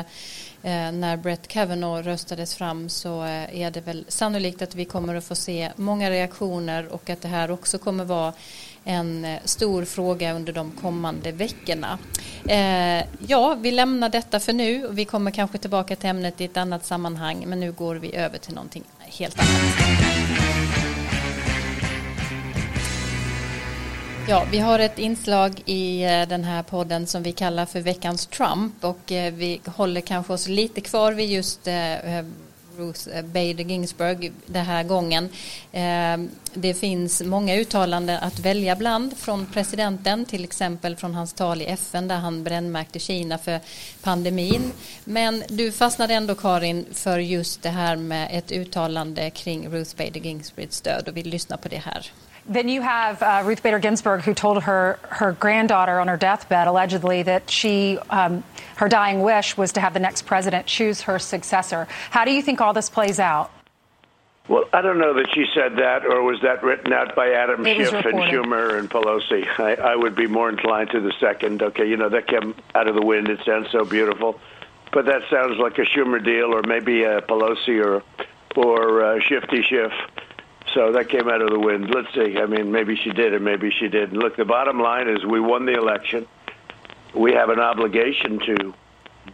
[0.63, 5.15] eh, när Brett Kavanaugh röstades fram så eh, är det väl sannolikt att vi kommer
[5.15, 8.33] att få se många reaktioner och att det här också kommer vara
[8.83, 11.97] en eh, stor fråga under de kommande veckorna.
[12.47, 16.45] Eh, ja, vi lämnar detta för nu och vi kommer kanske tillbaka till ämnet i
[16.45, 20.86] ett annat sammanhang men nu går vi över till någonting helt annat.
[24.29, 28.25] Ja, vi har ett inslag i eh, den här podden som vi kallar för veckans
[28.25, 32.23] Trump och eh, vi håller kanske oss lite kvar vid just eh,
[32.77, 35.29] Ruth Bader Ginsburg den här gången.
[36.53, 41.65] Det finns många uttalanden att välja bland från presidenten, till exempel från hans tal i
[41.65, 43.59] FN där han brännmärkte Kina för
[44.01, 44.71] pandemin.
[45.03, 50.19] Men du fastnade ändå Karin för just det här med ett uttalande kring Ruth Bader
[50.19, 52.11] Ginsburgs död och vill lyssna på det här.
[52.47, 56.67] Then you have uh, Ruth Bader Ginsburg, who told her her granddaughter on her deathbed,
[56.67, 58.43] allegedly, that she um,
[58.77, 61.87] her dying wish was to have the next president choose her successor.
[62.09, 63.51] How do you think all this plays out?
[64.47, 67.65] Well, I don't know that she said that, or was that written out by Adam
[67.65, 69.45] Schiff and Schumer and Pelosi?
[69.59, 71.61] I, I would be more inclined to the second.
[71.61, 73.27] Okay, you know that came out of the wind.
[73.27, 74.39] It sounds so beautiful,
[74.93, 78.03] but that sounds like a Schumer deal, or maybe a Pelosi or
[78.55, 79.91] or uh, Shifty Schiff.
[80.77, 81.89] So that came out of the wind.
[81.89, 82.37] Let's see.
[82.37, 84.13] I mean, maybe she did and maybe she didn't.
[84.13, 86.27] Look, the bottom line is we won the election.
[87.15, 88.75] We have an obligation to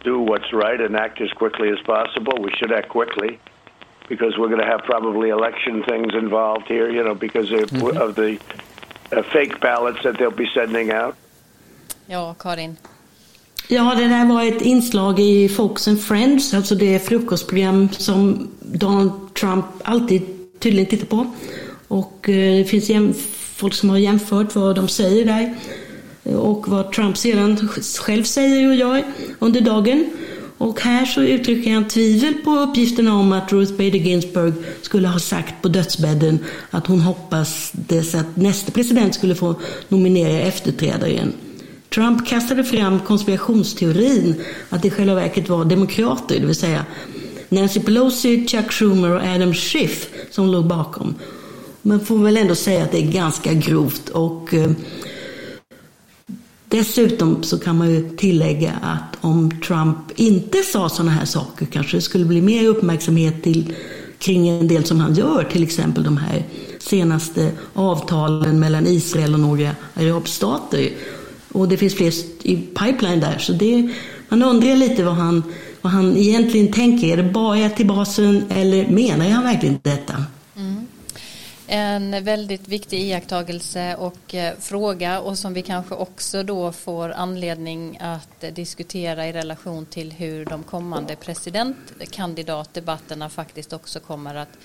[0.02, 2.32] do what's right and act as quickly as possible.
[2.40, 3.38] We should act quickly
[4.08, 7.98] because we're going to have probably election things involved here, you know, because of, mm-hmm.
[7.98, 8.40] of the
[9.12, 11.14] uh, fake ballots that they'll be sending out.
[12.06, 12.78] Ja, Karin.
[13.68, 19.34] Ja, det där var ett inslag i Fox and Friends, alltså det frukostprogram som Donald
[19.34, 20.33] Trump alltid
[20.64, 21.26] tydligen titta på.
[21.88, 22.90] Och eh, det finns
[23.56, 25.54] folk som har jämfört vad de säger där
[26.36, 27.68] och vad Trump sedan
[28.00, 29.04] själv säger och gör
[29.38, 30.10] under dagen.
[30.58, 35.18] Och här så uttrycker han tvivel på uppgifterna om att Ruth Bader Ginsburg skulle ha
[35.18, 36.38] sagt på dödsbädden
[36.70, 39.54] att hon hoppades att nästa president skulle få
[39.88, 41.32] nominera efterträdaren.
[41.94, 44.34] Trump kastade fram konspirationsteorin
[44.68, 46.84] att det i själva verket var demokrater, det vill säga
[47.48, 51.14] Nancy Pelosi, Chuck Schumer och Adam Schiff som låg bakom.
[51.82, 54.70] Man får väl ändå säga att det är ganska grovt och eh,
[56.74, 61.96] Dessutom så kan man ju tillägga att om Trump inte sa sådana här saker kanske
[61.96, 63.74] det skulle bli mer uppmärksamhet till,
[64.18, 66.42] kring en del som han gör, till exempel de här
[66.78, 70.90] senaste avtalen mellan Israel och några arabstater.
[71.52, 73.90] Och det finns fler i pipeline där, så det,
[74.28, 75.42] man undrar lite vad han
[75.84, 77.06] vad han egentligen tänker.
[77.06, 80.24] Är det bara till basen eller menar jag verkligen detta?
[80.56, 80.86] Mm.
[81.66, 87.98] En väldigt viktig iakttagelse och eh, fråga och som vi kanske också då får anledning
[88.00, 94.58] att diskutera i relation till hur de kommande presidentkandidatdebatterna faktiskt också kommer att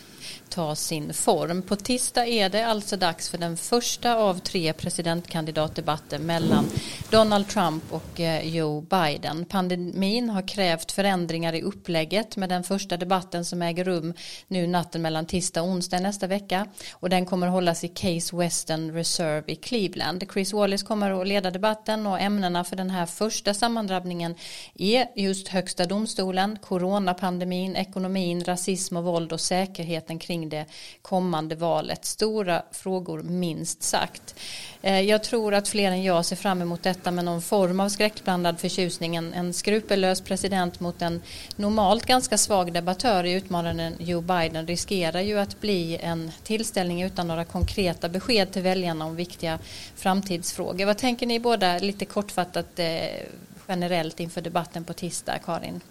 [0.49, 1.62] ta sin form.
[1.62, 6.65] På tisdag är det alltså dags för den första av tre presidentkandidatdebatter mellan
[7.09, 9.45] Donald Trump och eh, Joe Biden.
[9.45, 14.13] Pandemin har krävt förändringar i upplägget med den första debatten som äger rum
[14.47, 18.35] nu natten mellan tisdag och onsdag nästa vecka och den kommer att hållas i Case
[18.35, 20.23] Western Reserve i Cleveland.
[20.33, 24.35] Chris Wallace kommer att leda debatten och ämnena för den här första sammandrabbningen
[24.75, 30.65] är just högsta domstolen, coronapandemin, ekonomin, rasism och våld och säkerheten kring kring det
[31.02, 32.06] kommande valet.
[32.06, 34.36] Stora frågor minst sagt.
[34.82, 37.89] Eh, jag tror att fler än jag ser fram emot detta med någon form av
[37.89, 39.15] skräckblandad förtjusning.
[39.15, 41.21] En, en skrupellös president mot en
[41.56, 47.28] normalt ganska svag debattör i utmanaren Joe Biden riskerar ju att bli en tillställning utan
[47.28, 49.60] några konkreta besked till väljarna om viktiga
[49.95, 50.86] framtidsfrågor.
[50.86, 53.25] Vad tänker ni båda lite kortfattat eh,
[53.67, 55.82] generellt inför debatten på tisdag, Karin?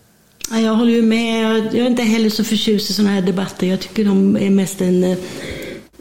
[0.51, 1.65] Jag håller ju med.
[1.65, 3.67] Jag är inte heller så förtjust i sådana här debatter.
[3.67, 5.17] Jag tycker de är mest en,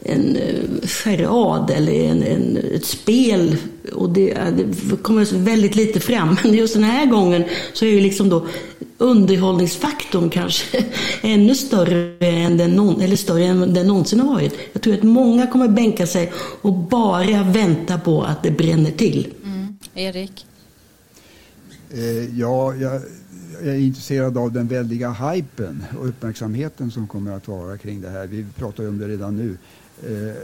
[0.04, 0.38] en
[0.82, 3.56] charad eller en, en, ett spel.
[3.92, 6.36] Och det, det kommer väldigt lite fram.
[6.44, 8.46] Men just den här gången så är ju liksom då
[8.98, 10.84] underhållningsfaktorn kanske
[11.22, 14.58] ännu större än den, eller större än den någonsin har varit.
[14.72, 16.32] Jag tror att många kommer bänka sig
[16.62, 19.34] och bara vänta på att det bränner till.
[19.44, 19.76] Mm.
[19.94, 20.46] Erik?
[21.90, 23.02] Eh, ja, jag
[23.62, 28.26] är intresserad av den väldiga hypen och uppmärksamheten som kommer att vara kring det här.
[28.26, 29.56] Vi pratar ju om det redan nu
[30.02, 30.34] eh,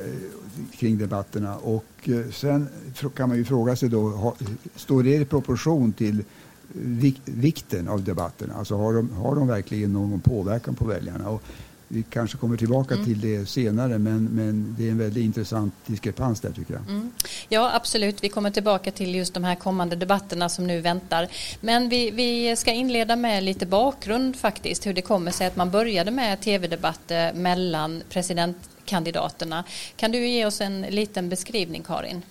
[0.79, 1.57] kring debatterna.
[1.57, 2.69] Och eh, sen
[3.17, 4.37] kan man ju fråga sig då, ha,
[4.77, 6.25] står det i proportion till
[6.73, 8.55] vik, vikten av debatterna?
[8.55, 11.29] Alltså har de, har de verkligen någon påverkan på väljarna?
[11.29, 11.43] Och
[11.89, 13.07] vi kanske kommer tillbaka mm.
[13.07, 16.83] till det senare men, men det är en väldigt intressant diskrepans där tycker jag.
[16.83, 17.13] Mm.
[17.49, 21.29] Ja absolut, vi kommer tillbaka till just de här kommande debatterna som nu väntar.
[21.61, 25.71] Men vi, vi ska inleda med lite bakgrund faktiskt, hur det kommer sig att man
[25.71, 29.65] började med tv-debatter mellan presidentkandidaterna.
[29.97, 32.23] Kan du ge oss en liten beskrivning Karin?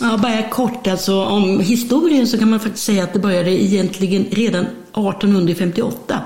[0.00, 4.26] Ja, bara kort alltså om historien så kan man faktiskt säga att det började egentligen
[4.30, 6.20] redan 1858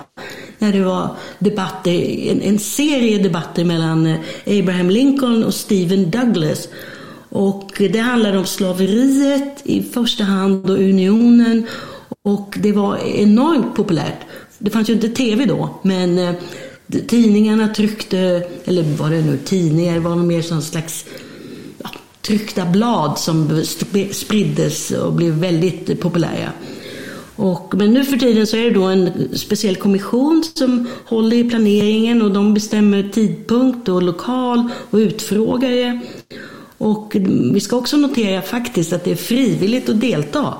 [0.59, 1.93] när det var debatter,
[2.31, 6.69] en, en serie debatter mellan eh, Abraham Lincoln och Stephen Douglas.
[7.29, 11.67] Och det handlade om slaveriet i första hand och unionen.
[12.23, 14.21] Och det var enormt populärt.
[14.59, 16.35] Det fanns ju inte tv då, men eh,
[17.07, 18.19] tidningarna tryckte,
[18.65, 21.05] eller var det nu tidningar, det var nog mer som slags
[22.31, 23.65] tryckta blad som
[24.13, 26.53] spriddes och blev väldigt populära.
[27.37, 31.51] Och, men nu för tiden så är det då en speciell kommission som håller i
[31.51, 36.01] planeringen och de bestämmer tidpunkt och lokal och utfrågare.
[36.79, 37.17] Och
[37.53, 40.55] vi ska också notera faktiskt att det är frivilligt att delta.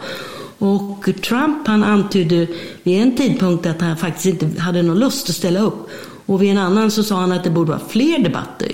[0.59, 2.47] Och Trump han antydde
[2.83, 5.91] vid en tidpunkt att han faktiskt inte hade någon lust att ställa upp.
[6.27, 8.73] Och vid en annan så sa han att det borde vara fler debatter.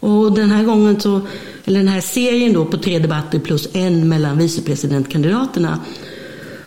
[0.00, 1.20] Och den här gången så,
[1.66, 5.80] eller den här serien då på tre debatter plus en mellan vicepresidentkandidaterna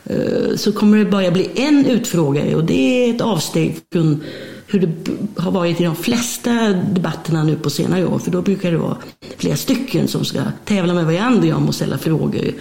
[0.06, 4.24] eh, så kommer det bara bli en utfrågare och det är ett avsteg från
[4.68, 8.20] hur det har varit i de flesta debatterna nu på senare år.
[8.20, 8.98] För då brukar det vara
[9.38, 12.54] flera stycken som ska tävla med varandra om att ställa frågor.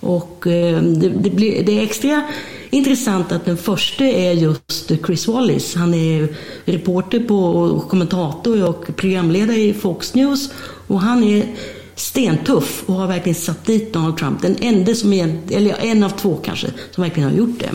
[0.00, 2.22] Och eh, det, det, blir, det är extra
[2.70, 5.74] intressant att den första är just Chris Wallis.
[5.74, 6.28] Han är
[6.64, 10.50] reporter på, och kommentator och programledare i Fox News.
[10.88, 11.54] Och han är
[11.94, 14.42] stentuff och har verkligen satt dit Donald Trump.
[14.42, 17.70] Den enda som är, eller en av två kanske, som verkligen har gjort det.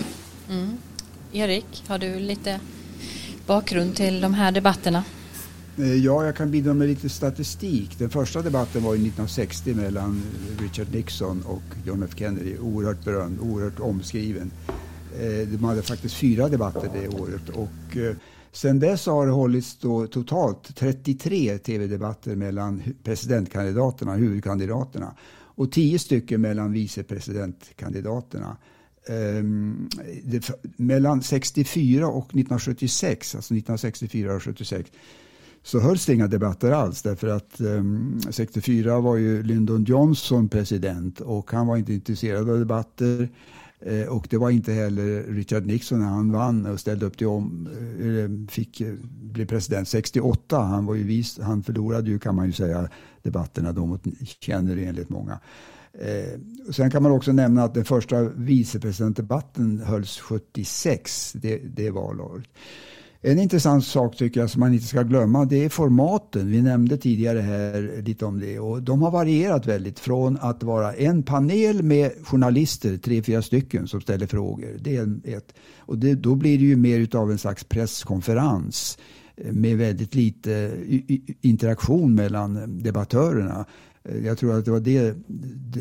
[0.53, 0.77] Mm.
[1.33, 2.59] Erik, har du lite
[3.47, 5.03] bakgrund till de här debatterna?
[5.77, 7.99] Eh, ja, jag kan bidra med lite statistik.
[7.99, 10.23] Den första debatten var 1960 mellan
[10.59, 12.57] Richard Nixon och John F Kennedy.
[12.57, 14.51] Oerhört berömd, oerhört omskriven.
[15.19, 17.49] Eh, de hade faktiskt fyra debatter det året.
[17.49, 18.15] Och eh,
[18.53, 25.15] Sen dess har det hållits då totalt 33 tv-debatter mellan presidentkandidaterna, huvudkandidaterna,
[25.55, 28.57] och 10 stycken mellan vicepresidentkandidaterna.
[29.09, 29.89] Um, ehm,
[30.23, 34.91] det, mellan 64 och 1976, alltså 1964 och 76,
[35.63, 40.49] så hölls det inga debatter alls därför att ehm, um, 64 var ju Lyndon Johnson
[40.49, 43.29] president och han var inte intresserad av debatter.
[43.85, 47.27] Eh, och det var inte heller Richard Nixon när han vann och ställde upp till
[47.27, 47.67] om,
[47.99, 50.59] eh, fick eh, bli president 68.
[50.59, 52.89] Han, var ju vis, han förlorade ju kan man ju säga
[53.21, 54.03] debatterna då mot
[54.39, 55.39] Kennedy enligt många.
[55.99, 56.39] Eh,
[56.71, 62.45] sen kan man också nämna att den första vicepresidentdebatten hölls 76, det, det valåret.
[63.25, 66.51] En intressant sak tycker jag som man inte ska glömma det är formaten.
[66.51, 70.93] Vi nämnde tidigare här lite om det och de har varierat väldigt från att vara
[70.93, 74.77] en panel med journalister, tre, fyra stycken som ställer frågor.
[74.79, 75.53] Det är ett.
[75.77, 78.97] Och det, då blir det ju mer av en slags presskonferens
[79.35, 80.71] med väldigt lite
[81.41, 83.65] interaktion mellan debattörerna.
[84.23, 85.15] Jag tror att det var det,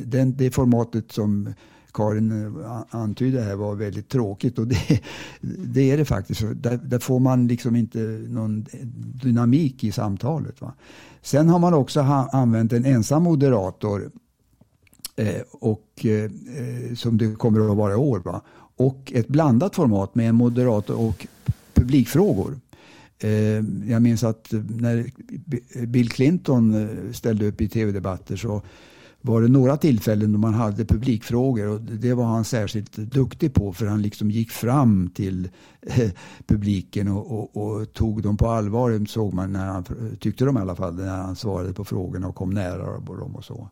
[0.07, 1.55] det, det formatet som
[1.93, 5.01] Karin eh, antydde här var väldigt tråkigt och det,
[5.41, 6.43] det är det faktiskt.
[6.55, 8.67] Där, där, får man liksom inte någon
[9.23, 10.61] dynamik i samtalet.
[10.61, 10.73] Va?
[11.23, 14.11] Sen har man också ha, använt en ensam moderator
[15.17, 16.31] eh, och, eh,
[16.95, 18.19] som det kommer att vara i år.
[18.19, 18.43] Va?
[18.77, 21.27] Och ett blandat format med en moderator och
[21.75, 22.61] publikfrågor.
[23.19, 23.31] Eh,
[23.91, 25.07] jag minns att när
[25.87, 28.63] Bill Clinton eh, ställde upp i tv-debatter så
[29.23, 33.73] var det några tillfällen då man hade publikfrågor och det var han särskilt duktig på
[33.73, 35.51] för han liksom gick fram till
[35.83, 36.11] eh,
[36.47, 39.85] publiken och, och, och, tog dem på allvar, såg man när han,
[40.21, 43.45] tyckte de i alla fall, när han svarade på frågorna och kom nära dem och
[43.45, 43.69] så.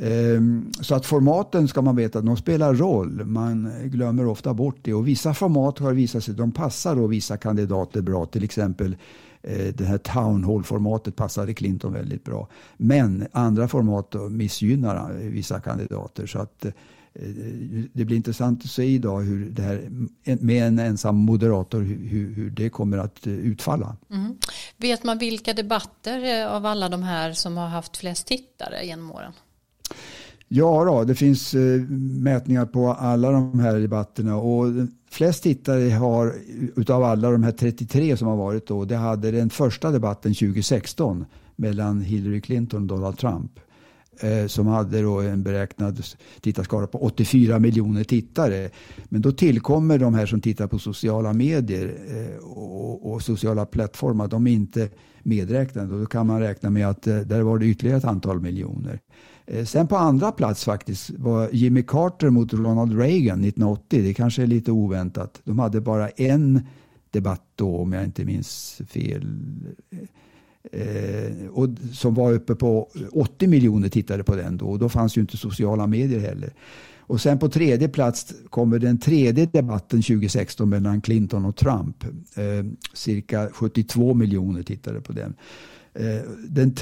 [0.00, 3.24] Ehm, så att formaten ska man veta, de spelar roll.
[3.24, 4.94] Man glömmer ofta bort det.
[4.94, 8.26] Och vissa format har visat sig, de passar då vissa kandidater bra.
[8.26, 8.96] Till exempel
[9.42, 12.48] eh, det här town hall-formatet passade Clinton väldigt bra.
[12.76, 16.26] Men andra format missgynnar vissa kandidater.
[16.26, 16.72] Så att eh,
[17.92, 19.88] det blir intressant att se idag hur det här
[20.40, 23.96] med en ensam moderator hur, hur det kommer att eh, utfalla.
[24.10, 24.36] Mm.
[24.76, 29.32] Vet man vilka debatter av alla de här som har haft flest tittare genom åren?
[30.48, 31.80] Ja, då, det finns eh,
[32.20, 34.66] mätningar på alla de här debatterna och
[35.10, 36.34] flest tittare har
[36.76, 41.24] utav alla de här 33 som har varit då, det hade den första debatten 2016
[41.56, 43.60] mellan Hillary Clinton och Donald Trump
[44.20, 46.02] eh, som hade då en beräknad
[46.40, 48.70] tittarskara på 84 miljoner tittare.
[49.04, 54.28] Men då tillkommer de här som tittar på sociala medier eh, och, och, sociala plattformar,
[54.28, 54.88] de är inte
[55.22, 55.98] medräknade.
[55.98, 59.00] Då kan man räkna med att eh, där var det ytterligare ett antal miljoner.
[59.46, 64.02] Eh, sen på andra plats faktiskt var Jimmy Carter mot Ronald Reagan 1980.
[64.02, 65.40] Det kanske är lite oväntat.
[65.44, 66.60] De hade bara en
[67.10, 69.36] debatt då om jag inte minns fel.
[70.72, 74.66] Eh, och som var uppe på 80 miljoner tittare på den då.
[74.66, 76.52] Och då fanns ju inte sociala medier heller.
[77.08, 82.04] Och sen på tredje plats kommer den tredje debatten 2016 mellan Clinton och Trump.
[82.34, 85.34] Eh, cirka 72 miljoner tittare på den.
[85.94, 86.74] Eh, den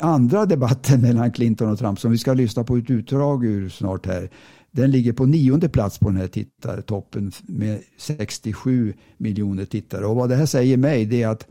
[0.00, 4.06] andra debatten mellan Clinton och Trump som vi ska lyssna på ett utdrag ur snart
[4.06, 4.30] här.
[4.70, 10.06] Den ligger på nionde plats på den här tittartoppen med 67 miljoner tittare.
[10.06, 11.46] Och vad det här säger mig det är att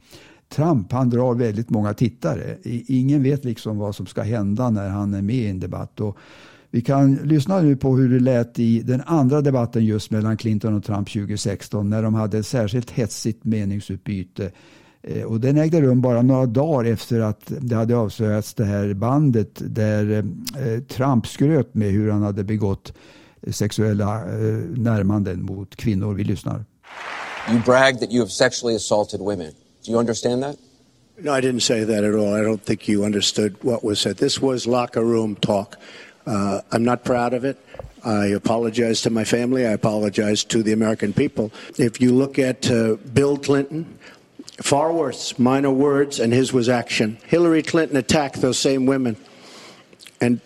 [0.49, 2.57] Trump han drar väldigt många tittare.
[2.87, 5.99] Ingen vet liksom vad som ska hända när han är med i en debatt.
[5.99, 6.17] Och
[6.71, 10.73] vi kan lyssna nu på hur det lät i den andra debatten just mellan Clinton
[10.73, 14.51] och Trump 2016 när de hade ett särskilt hetsigt meningsutbyte
[15.27, 19.49] och den ägde rum bara några dagar efter att det hade avslöjats det här bandet
[19.53, 20.23] där
[20.57, 22.93] eh, Trump skröt med hur han hade begått
[23.51, 26.13] sexuella eh, närmanden mot kvinnor.
[26.13, 26.65] Vi lyssnar.
[27.49, 29.53] You brag that you have sexually assaulted women.
[29.85, 30.55] Do you understand that?
[31.21, 32.33] No, I didn't say that at all.
[32.33, 34.17] I don't think you understood what was said.
[34.17, 35.75] This was locker room talk.
[36.25, 37.57] Uh, I'm not proud of it.
[38.05, 39.65] I apologize to my family.
[39.65, 41.51] I apologize to the American people.
[41.77, 43.85] If you look at uh, Bill Clinton,
[44.61, 47.17] Far worse, minor words, and his was action.
[47.27, 49.15] Hillary Clinton attacked those same women
[50.19, 50.41] and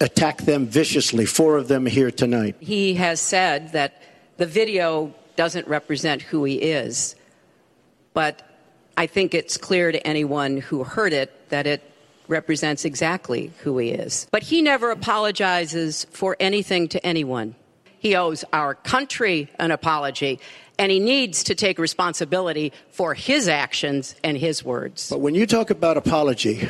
[0.00, 1.26] attacked them viciously.
[1.26, 2.56] Four of them here tonight.
[2.60, 4.02] He has said that
[4.36, 7.16] the video doesn't represent who he is,
[8.14, 8.42] but
[8.96, 11.82] I think it's clear to anyone who heard it that it
[12.28, 14.26] represents exactly who he is.
[14.30, 17.54] But he never apologizes for anything to anyone.
[17.98, 20.40] He owes our country an apology
[20.78, 25.10] and he needs to take responsibility for his actions and his words.
[25.10, 26.68] But when you talk about apology,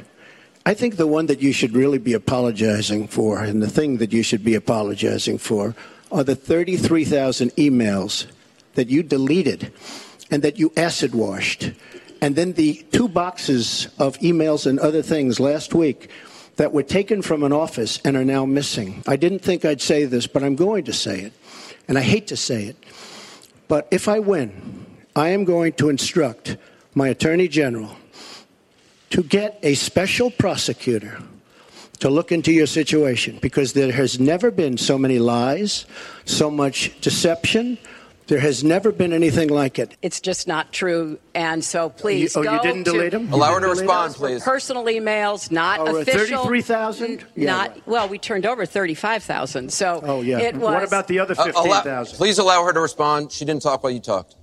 [0.64, 4.12] I think the one that you should really be apologizing for and the thing that
[4.12, 5.74] you should be apologizing for
[6.10, 8.26] are the 33,000 emails
[8.74, 9.72] that you deleted
[10.30, 11.72] and that you acid washed.
[12.20, 16.10] And then the two boxes of emails and other things last week
[16.56, 19.02] that were taken from an office and are now missing.
[19.06, 21.32] I didn't think I'd say this, but I'm going to say it.
[21.88, 22.76] And I hate to say it.
[23.68, 26.56] But if I win, I am going to instruct
[26.94, 27.96] my Attorney General
[29.10, 31.18] to get a special prosecutor
[32.00, 35.86] to look into your situation because there has never been so many lies,
[36.24, 37.78] so much deception.
[38.26, 39.96] There has never been anything like it.
[40.02, 41.18] It's just not true.
[41.34, 43.32] And so please you, oh, go you didn't delete them?
[43.32, 44.42] Allow her to respond, please.
[44.42, 46.38] Personal emails, not oh, official.
[46.38, 47.24] 33,000?
[47.36, 47.86] Yeah, not, right.
[47.86, 49.72] well, we turned over 35,000.
[49.72, 50.40] So oh, yeah.
[50.40, 50.74] it was.
[50.74, 51.92] What about the other 15,000?
[51.92, 53.30] Uh, please allow her to respond.
[53.30, 54.34] She didn't talk while you talked.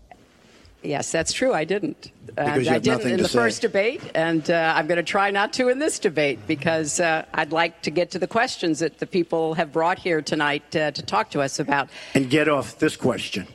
[0.81, 1.53] Yes, that's true.
[1.53, 2.11] I didn't.
[2.25, 3.37] Because I didn't in the say.
[3.37, 7.25] first debate, and uh, I'm going to try not to in this debate because uh,
[7.33, 10.91] I'd like to get to the questions that the people have brought here tonight uh,
[10.91, 11.89] to talk to us about.
[12.13, 13.47] And get off this question.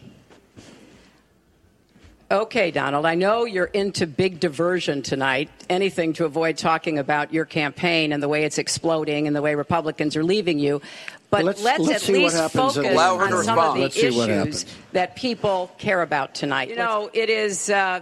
[2.30, 7.46] Okay, Donald, I know you're into big diversion tonight, anything to avoid talking about your
[7.46, 10.82] campaign and the way it's exploding and the way Republicans are leaving you.
[11.30, 15.70] But let's, let's, let's at least focus on some of the let's issues that people
[15.78, 16.68] care about tonight.
[16.68, 18.00] You know, it is, uh,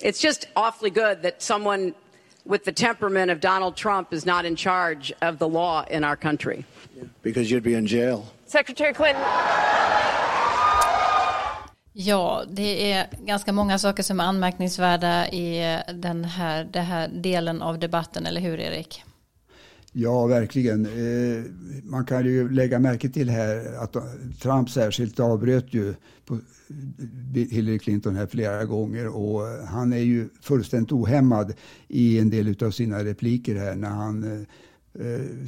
[0.00, 1.94] it's just awfully good that someone
[2.44, 6.16] with the temperament of Donald Trump is not in charge of the law in our
[6.16, 6.66] country.
[7.22, 8.30] Because you'd be in jail.
[8.44, 9.22] Secretary Clinton.
[11.92, 17.08] Ja, det är ganska många saker som är anmärkningsvärda i eh, den här, den här
[17.08, 19.04] delen av debatten, eller hur Erik?
[19.92, 20.86] Ja, verkligen.
[20.86, 21.44] Eh,
[21.84, 24.02] man kan ju lägga märke till här att eh,
[24.42, 25.94] Trump särskilt avbröt ju
[27.34, 31.52] Hillary Clinton här flera gånger och han är ju fullständigt ohämmad
[31.88, 34.46] i en del av sina repliker här när han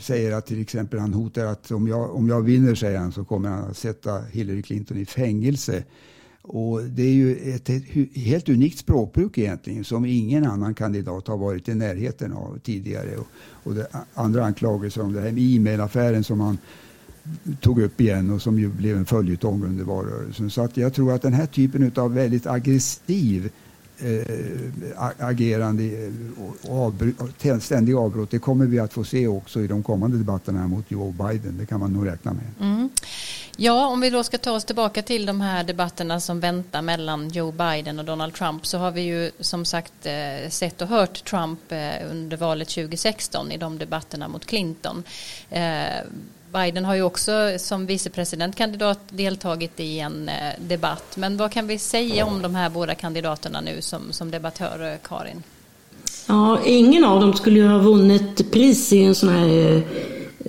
[0.02, 3.24] säger att till exempel han hotar att om jag, om jag vinner, säger han, så
[3.24, 5.84] kommer han att sätta Hillary Clinton i fängelse.
[6.46, 7.68] Och det är ju ett,
[8.14, 13.16] helt unikt språkbruk egentligen som ingen annan kandidat har varit i närheten av tidigare.
[13.16, 16.58] Och, och det, andra anklagelser om det här med e-mailaffären som han
[17.60, 20.50] tog upp igen och som ju blev en följetong under valrörelsen.
[20.50, 23.50] Så att jag tror att den här typen av väldigt aggressiv
[23.98, 26.12] eh, agerande eh,
[26.66, 27.12] och avbry,
[27.60, 31.12] ständiga avbrott, det kommer vi att få se också i de kommande debatterna mot Joe
[31.12, 31.56] Biden.
[31.58, 32.70] Det kan man nog räkna med.
[32.70, 32.88] Mm.
[33.56, 37.28] Ja, om vi då ska ta oss tillbaka till de här debatterna som väntar mellan
[37.28, 41.24] Joe Biden och Donald Trump så har vi ju som sagt eh, sett och hört
[41.24, 45.02] Trump eh, under valet 2016 i de debatterna mot Clinton.
[45.50, 45.84] Eh,
[46.52, 51.16] Biden har ju också som vicepresidentkandidat deltagit i en debatt.
[51.16, 55.42] Men vad kan vi säga om de här båda kandidaterna nu som, som debattör, Karin?
[56.26, 59.82] Ja, ingen av dem skulle ju ha vunnit pris i en sån här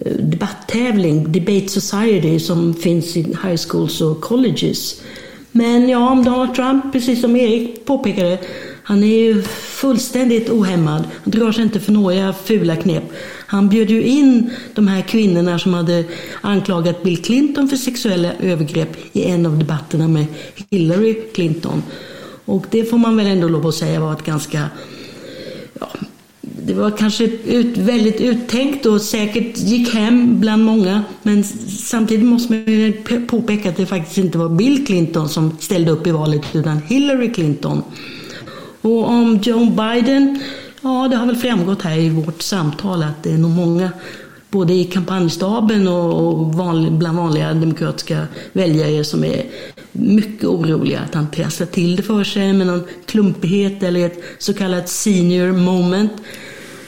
[0.03, 5.01] debatttävling, Debate Society, som finns i high schools och colleges.
[5.51, 8.39] Men ja, om Donald Trump, precis som Erik påpekade,
[8.83, 11.03] han är ju fullständigt ohämmad.
[11.23, 13.03] Han drar sig inte för några fula knep.
[13.47, 16.03] Han bjöd ju in de här kvinnorna som hade
[16.41, 20.25] anklagat Bill Clinton för sexuella övergrepp i en av debatterna med
[20.69, 21.83] Hillary Clinton.
[22.45, 24.69] Och det får man väl ändå lov att säga var ett ganska
[25.79, 25.87] ja,
[26.65, 31.03] det var kanske ut, väldigt uttänkt och säkert gick hem bland många.
[31.23, 32.93] Men samtidigt måste man
[33.27, 37.33] påpeka att det faktiskt inte var Bill Clinton som ställde upp i valet utan Hillary
[37.33, 37.83] Clinton.
[38.81, 40.39] Och om Joe Biden,
[40.81, 43.91] ja det har väl framgått här i vårt samtal att det är nog många
[44.55, 46.45] både i kampanjstaben och
[46.97, 49.45] bland vanliga demokratiska väljare som är
[49.91, 54.53] mycket oroliga att han trasslar till det för sig med någon klumpighet eller ett så
[54.53, 56.11] kallat senior moment.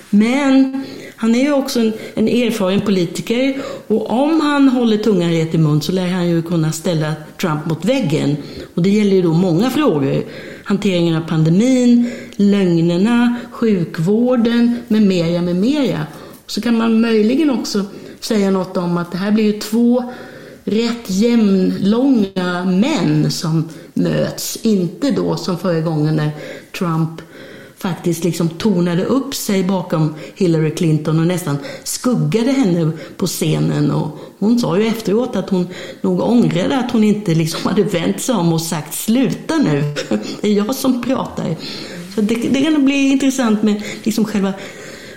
[0.10, 0.84] Men
[1.16, 3.58] han är ju också en, en, erfaren politiker
[3.88, 7.66] och om han håller tungan rätt i mun så lär han ju kunna ställa Trump
[7.66, 8.38] mot väggen.
[8.76, 10.24] Och det gäller ju då många frågor.
[10.64, 16.06] Hanteringen av pandemin, lögnerna, sjukvården med mera, med mera.
[16.48, 17.86] Så kan man möjligen också
[18.20, 20.04] säga något om att det här blir ju två
[20.64, 24.58] rätt jämnlånga män som möts.
[24.62, 26.32] Inte då som förra gången när
[26.78, 27.22] Trump
[27.78, 33.92] faktiskt liksom tonade upp sig bakom Hillary Clinton och nästan skuggade henne på scenen.
[33.92, 35.68] Och hon sa ju efteråt att hon
[36.02, 39.84] nog ångrade att hon inte liksom hade vänt sig om och sagt sluta nu,
[40.42, 41.56] det är jag som pratar.
[42.16, 44.54] Så det, det kan bli intressant med liksom själva,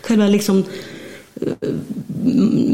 [0.02, 0.64] själva liksom,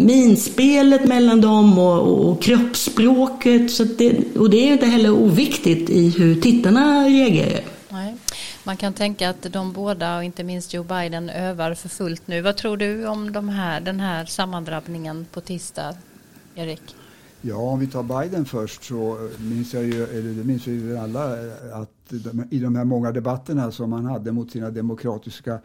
[0.07, 3.71] minspelet mellan dem och, och kroppsspråket.
[3.71, 7.77] Så det, och det är inte heller oviktigt i hur tittarna reagerar.
[8.67, 12.41] Man kan tänka att de båda och inte minst Joe Biden övar för fullt nu.
[12.41, 15.95] Vad tror du om de här, den här sammandrabbningen på tisdag,
[16.55, 16.97] Erik?
[17.41, 21.33] Ja, om vi tar Biden först så minns jag ju, eller det minns vi alla,
[21.73, 22.13] att
[22.51, 25.61] i de här många debatterna som han hade mot sina demokratiska eh,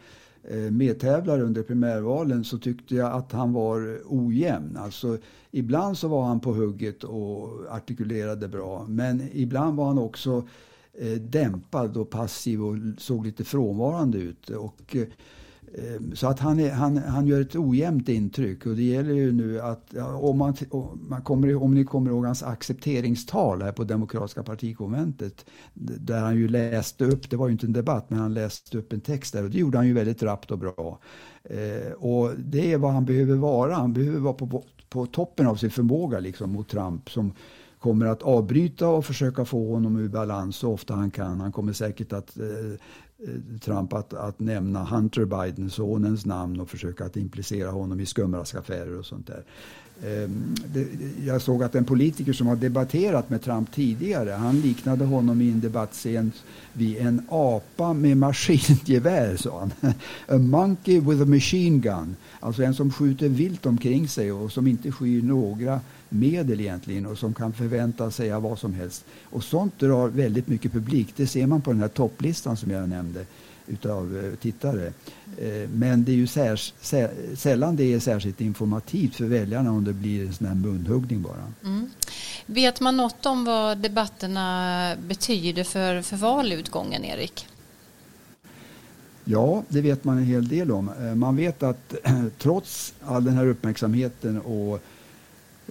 [0.48, 4.76] Eh, medtävlare under primärvalen så tyckte jag att han var ojämn.
[4.76, 5.18] Alltså,
[5.50, 10.44] ibland så var han på hugget och artikulerade bra men ibland var han också
[10.94, 14.50] Eh, dämpad och passiv och såg lite frånvarande ut.
[14.50, 15.06] Och, eh,
[15.78, 19.32] Ehm, så att han, är, han, han gör ett ojämnt intryck och det gäller ju
[19.32, 23.84] nu att om, man, om, man kommer, om ni kommer ihåg hans accepteringstal här på
[23.84, 28.34] Demokratiska partikonventet där han ju läste upp, det var ju inte en debatt, men han
[28.34, 30.98] läste upp en text där och det gjorde han ju väldigt rappt och bra.
[31.44, 35.56] Eh, och det är vad han behöver vara, han behöver vara på, på, toppen av
[35.56, 37.32] sin förmåga liksom mot Trump som
[37.78, 41.40] kommer att avbryta och försöka få honom ur balans så ofta han kan.
[41.40, 42.44] Han kommer säkert att eh,
[43.26, 48.06] Eh, Trump att, att nämna Hunter Biden, sonens namn och försöka att implicera honom i
[48.06, 49.44] skumraskaffärer och sånt där.
[50.06, 50.54] Ehm,
[51.26, 55.50] jag såg att en politiker som har debatterat med Trump tidigare, han liknade honom i
[55.50, 56.32] en debattscen
[56.72, 59.72] vid en apa med maskingevär, sa han.
[60.28, 62.16] A monkey with a machine gun.
[62.40, 65.80] Alltså en som skjuter vilt omkring sig och som inte skyr några
[66.12, 69.04] medel egentligen och som kan förväntas säga vad som helst.
[69.24, 71.12] Och sånt drar väldigt mycket publik.
[71.16, 73.26] Det ser man på den här topplistan som jag nämnde
[73.66, 74.86] utav eh, tittare.
[75.38, 76.74] Eh, men det är ju särs,
[77.36, 81.52] sällan det är särskilt informativt för väljarna om det blir en sån här munhuggning bara.
[81.64, 81.90] Mm.
[82.46, 87.46] Vet man något om vad debatterna betyder för, för valutgången, Erik?
[89.24, 90.90] Ja, det vet man en hel del om.
[91.00, 91.94] Eh, man vet att
[92.38, 94.82] trots all den här uppmärksamheten och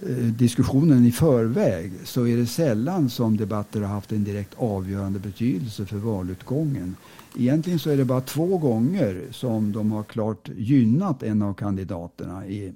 [0.06, 5.18] Eh, diskussionen i förväg så är det sällan som debatter har haft en direkt avgörande
[5.18, 6.96] betydelse för valutgången.
[7.38, 12.46] Egentligen så är det bara två gånger som de har klart gynnat en av kandidaterna.
[12.46, 12.72] I,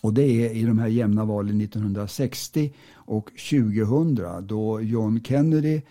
[0.00, 5.82] och det är i de här jämna valen 1960 och 2000 då John Kennedy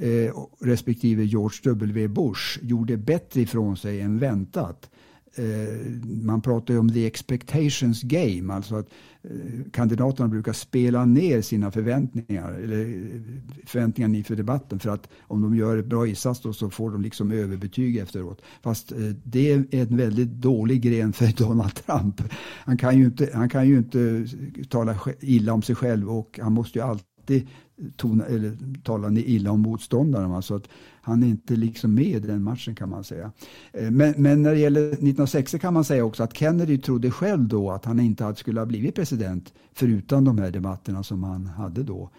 [0.00, 4.90] eh, respektive George W Bush gjorde bättre ifrån sig än väntat.
[5.34, 8.88] Eh, man pratar ju om the expectations game, alltså att
[9.22, 9.30] eh,
[9.72, 13.20] kandidaterna brukar spela ner sina förväntningar, eller eh,
[13.66, 17.02] förväntningar inför debatten, för att om de gör ett bra insats då så får de
[17.02, 18.42] liksom överbetyg efteråt.
[18.62, 18.92] Fast
[19.24, 22.22] det är en väldigt dålig gren för Donald Trump.
[22.64, 24.26] Han kan ju inte, han kan ju inte
[24.68, 27.48] tala illa om sig själv och han måste ju alltid
[27.96, 30.42] tona, eller tala illa om motståndaren.
[30.42, 30.68] Så att
[31.02, 33.32] han är inte liksom med i den matchen kan man säga.
[33.72, 37.48] Eh, men, men, när det gäller 1960 kan man säga också att Kennedy trodde själv
[37.48, 41.82] då att han inte skulle ha blivit president förutan de här debatterna som han hade
[41.82, 42.10] då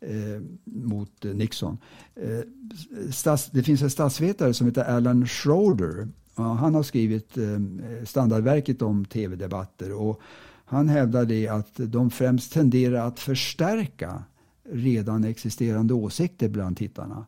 [0.00, 1.78] eh, mot Nixon.
[2.14, 2.40] Eh,
[3.12, 6.08] stats, det finns en statsvetare som heter Alan Schroeder.
[6.34, 7.44] Han har skrivit eh,
[8.04, 10.20] standardverket om tv-debatter och
[10.68, 14.24] han hävdar det att de främst tenderar att förstärka
[14.72, 17.26] redan existerande åsikter bland tittarna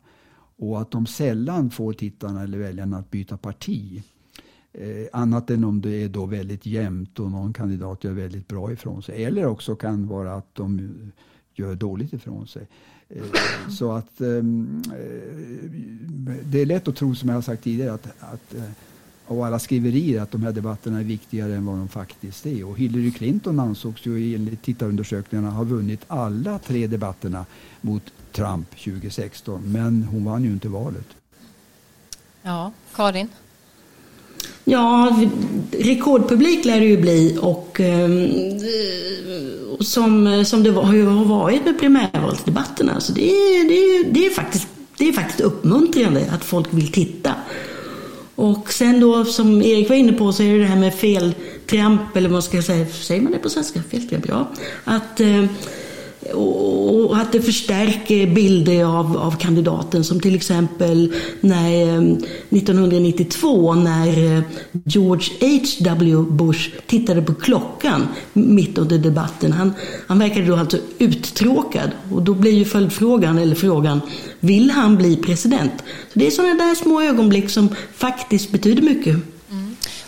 [0.57, 4.03] och att de sällan får tittarna eller väljarna att byta parti.
[4.73, 8.71] Eh, annat än om det är då väldigt jämnt och någon kandidat gör väldigt bra
[8.71, 9.23] ifrån sig.
[9.23, 10.91] Eller också kan det vara att de
[11.53, 12.67] gör dåligt ifrån sig.
[13.09, 13.23] Eh,
[13.69, 15.69] så att ehm, eh,
[16.45, 18.63] det är lätt att tro, som jag har sagt tidigare, att, att eh,
[19.29, 22.63] av alla skriverier att de här debatterna är viktigare än vad de faktiskt är.
[22.67, 27.45] Och Hillary Clinton ansågs ju enligt tittarundersökningarna ha vunnit alla tre debatterna
[27.81, 29.61] mot Trump 2016.
[29.65, 31.07] Men hon vann ju inte valet.
[32.41, 33.29] Ja, Karin?
[34.65, 35.17] Ja,
[35.71, 38.09] rekordpublik lär det ju bli och eh,
[39.79, 43.01] som, som det har varit med primärvalsdebatterna.
[43.01, 43.21] Så det,
[43.67, 44.67] det, det, är faktiskt,
[44.97, 47.35] det är faktiskt uppmuntrande att folk vill titta.
[48.39, 52.15] Och sen då som Erik var inne på så är det det här med feltramp,
[52.17, 53.83] eller vad ska jag säga, säger man det på svenska?
[53.91, 54.51] Feltramp, ja.
[54.83, 55.45] Att eh,
[56.33, 62.01] och att det förstärker bilder av, av kandidaten som till exempel när, eh,
[62.49, 64.41] 1992 när eh,
[64.85, 66.15] George H.W.
[66.29, 69.51] Bush tittade på klockan mitt under debatten.
[69.51, 69.73] Han,
[70.07, 74.01] han verkade då alltså uttråkad och då blir ju följdfrågan, eller frågan,
[74.39, 75.73] vill han bli president?
[76.13, 79.17] Så det är sådana där små ögonblick som faktiskt betyder mycket.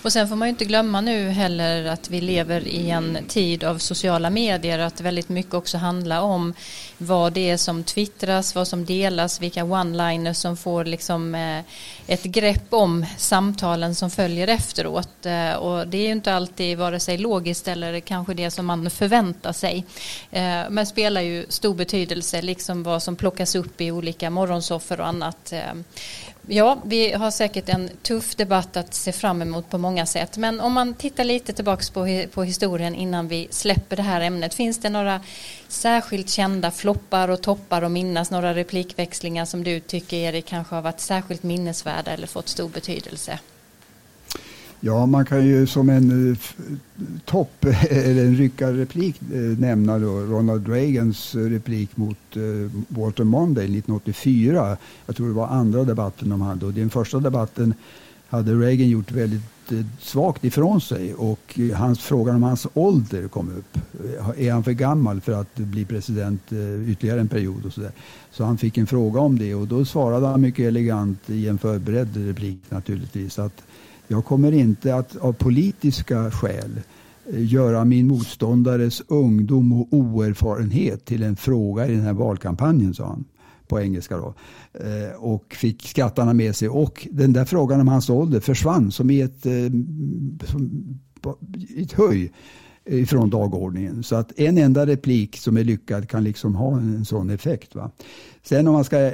[0.04, 3.64] Och sen får man ju inte glömma nu heller att vi lever i en tid
[3.64, 6.54] av sociala medier att väldigt mycket också handlar om
[6.98, 11.60] vad det är som twittras, vad som delas, vilka one-liners som får liksom eh,
[12.08, 15.26] ett grepp om samtalen som följer efteråt.
[15.26, 18.90] Eh, och det är ju inte alltid vare sig logiskt eller kanske det som man
[18.90, 19.86] förväntar sig.
[20.32, 25.08] Eh, men spelar ju stor betydelse, liksom vad som plockas upp i olika morgonsoffer och
[25.08, 25.54] annat.
[26.48, 30.38] Ja, vi har säkert en tuff debatt att se fram emot på många sätt.
[30.38, 34.54] Men om man tittar lite tillbaka på, på historien innan vi släpper det här ämnet.
[34.54, 35.22] Finns det några
[35.68, 38.32] särskilt kända floppar och toppar och minnas?
[38.32, 43.40] Några replikväxlingar som du tycker Erik kanske har varit särskilt minnesvärda eller fått stor betydelse?
[44.84, 46.38] Ja, man kan ju som en eh,
[47.26, 52.18] topp eller en ryckarreplik eh, nämna då Ronald Reagans eh, replik mot
[52.88, 54.78] Walter Monday 1984.
[55.06, 57.74] Jag tror det var andra debatten de hade och den första debatten
[58.30, 59.42] hade Reagan gjort väldigt
[60.00, 63.78] svagt ifrån sig och hans, frågan om hans ålder kom upp.
[64.38, 66.42] Är han för gammal för att bli president
[66.88, 67.66] ytterligare en period?
[67.66, 67.92] och Så, där.
[68.32, 71.58] så han fick en fråga om det och då svarade han mycket elegant i en
[71.58, 73.64] förberedd replik naturligtvis att
[74.12, 76.80] jag kommer inte att av politiska skäl
[77.34, 83.08] eh, göra min motståndares ungdom och oerfarenhet till en fråga i den här valkampanjen, sa
[83.08, 83.26] han
[83.68, 84.18] på engelska.
[84.18, 84.34] Då.
[84.74, 86.70] Eh, och fick skrattarna med sig.
[86.70, 89.54] Och den där frågan om hans ålder försvann som i ett, eh,
[90.46, 91.00] som,
[91.78, 92.32] ett höj
[92.86, 94.04] ifrån dagordningen.
[94.04, 97.76] Så att en enda replik som är lyckad kan liksom ha en sån effekt.
[97.76, 97.92] Va?
[98.44, 99.14] Sen om man ska eh,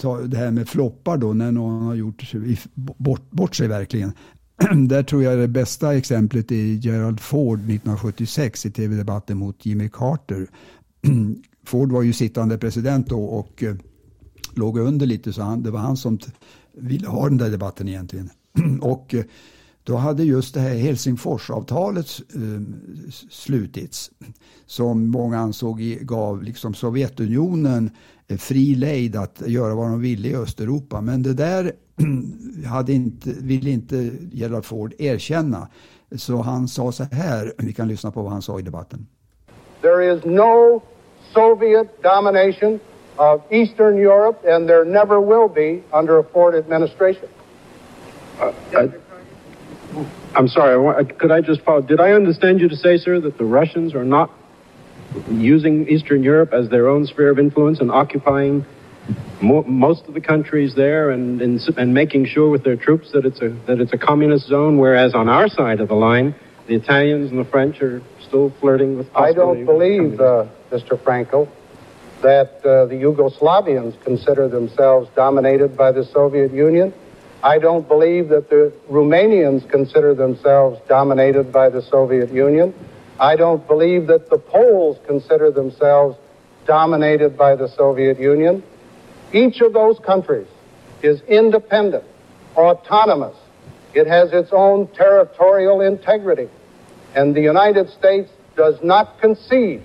[0.00, 2.32] ta det här med floppar då, när någon har gjort
[2.74, 4.12] bort, bort sig verkligen.
[4.88, 10.46] Där tror jag det bästa exemplet är Gerald Ford 1976 i tv-debatten mot Jimmy Carter.
[11.66, 13.74] Ford var ju sittande president då och eh,
[14.54, 16.18] låg under lite så han, det var han som
[16.76, 18.30] ville ha den där debatten egentligen.
[18.80, 19.24] och eh,
[19.84, 22.62] då hade just det här Helsingforsavtalet eh,
[23.30, 24.10] slutits
[24.66, 27.90] som många ansåg gav liksom Sovjetunionen
[28.38, 31.00] fri lejd att göra vad de ville i Östeuropa.
[31.00, 31.72] Men det där
[32.66, 35.68] hade inte, ville inte Gerald Ford erkänna.
[36.16, 39.06] Så han sa så här, vi kan lyssna på vad han sa i debatten.
[39.80, 40.82] There is no
[41.34, 42.80] Soviet domination
[43.16, 47.28] of Eastern Europe, and there never will be under a Ford administration.
[48.40, 48.90] Uh, I,
[50.34, 51.82] I'm sorry, could I just follow?
[51.82, 54.30] Did I understand you to say, sir, that the Russians are not
[55.30, 58.64] using Eastern Europe as their own sphere of influence and occupying
[59.42, 63.26] mo- most of the countries there and, and, and making sure with their troops that
[63.26, 66.34] it's a that it's a communist zone, whereas on our side of the line,
[66.66, 69.14] the Italians and the French are still flirting with.
[69.14, 71.02] I don't believe, uh, Mr.
[71.02, 71.48] Franco,
[72.22, 76.94] that uh, the Yugoslavians consider themselves dominated by the Soviet Union.
[77.42, 82.72] I don't believe that the Romanians consider themselves dominated by the Soviet Union.
[83.18, 86.16] I don't believe that the Poles consider themselves
[86.66, 88.62] dominated by the Soviet Union.
[89.32, 90.46] Each of those countries
[91.02, 92.04] is independent,
[92.56, 93.36] autonomous.
[93.92, 96.48] It has its own territorial integrity.
[97.16, 99.82] And the United States does not concede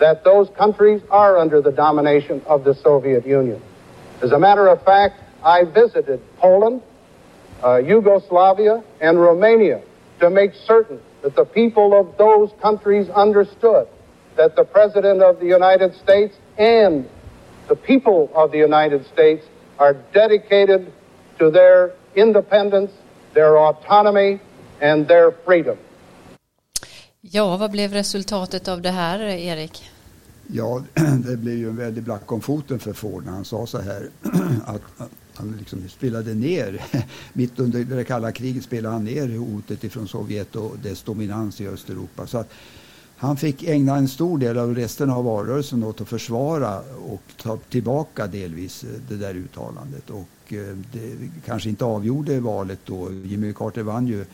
[0.00, 3.62] that those countries are under the domination of the Soviet Union.
[4.20, 6.82] As a matter of fact, I visited Poland,
[7.64, 9.82] uh, Yugoslavia, and Romania
[10.20, 13.86] to make certain that the people of those countries understood
[14.36, 17.08] that the President of the United States and
[17.68, 19.44] the people of the United States
[19.78, 20.92] are dedicated
[21.38, 22.92] to their independence,
[23.34, 24.40] their autonomy,
[24.80, 25.76] and their freedom.
[27.20, 29.90] Ja, vad blev resultatet av det här, Erik?
[30.46, 30.82] Ja,
[31.28, 34.10] det blev ju en väldig black om foten för Ford när han sa så här
[34.66, 34.82] att
[35.38, 36.84] han liksom spelade ner,
[37.32, 41.68] mitt under det kalla kriget spelade han ner hotet ifrån Sovjet och dess dominans i
[41.68, 42.26] Östeuropa.
[42.26, 42.50] Så att
[43.16, 46.78] han fick ägna en stor del av resten av valrörelsen åt att försvara
[47.08, 50.10] och ta tillbaka delvis eh, det där uttalandet.
[50.10, 53.12] Och eh, det kanske inte avgjorde valet då.
[53.12, 54.24] Jimmy Carter vann ju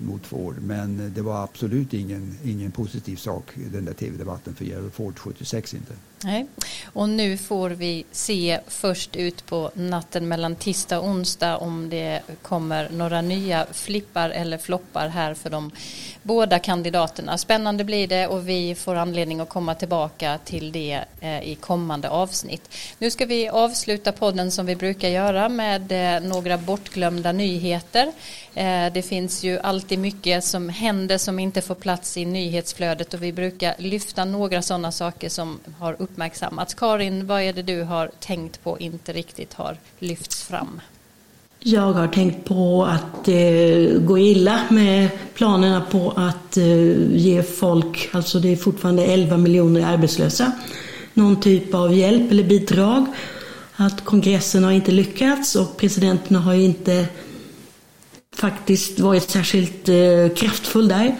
[0.00, 0.54] mot Ford.
[0.60, 5.74] Men det var absolut ingen, ingen positiv sak, den där tv-debatten för Gerald Ford 76
[5.74, 5.92] inte.
[6.26, 6.46] Nej.
[6.92, 12.20] Och nu får vi se först ut på natten mellan tisdag och onsdag om det
[12.42, 15.70] kommer några nya flippar eller floppar här för de
[16.22, 17.38] båda kandidaterna.
[17.38, 22.08] Spännande blir det och vi får anledning att komma tillbaka till det eh, i kommande
[22.08, 22.70] avsnitt.
[22.98, 28.12] Nu ska vi avsluta podden som vi brukar göra med eh, några bortglömda nyheter.
[28.54, 33.22] Eh, det finns ju alltid mycket som händer som inte får plats i nyhetsflödet och
[33.22, 36.15] vi brukar lyfta några sådana saker som har uppmärksammats.
[36.76, 40.80] Karin, vad är det du har tänkt på inte riktigt har lyfts fram?
[41.58, 47.42] Jag har tänkt på att det eh, går illa med planerna på att eh, ge
[47.42, 50.52] folk, alltså det är fortfarande 11 miljoner arbetslösa,
[51.14, 53.06] någon typ av hjälp eller bidrag.
[53.76, 57.06] Att kongressen har inte lyckats och presidenten har inte
[58.36, 61.16] faktiskt varit särskilt eh, kraftfull där.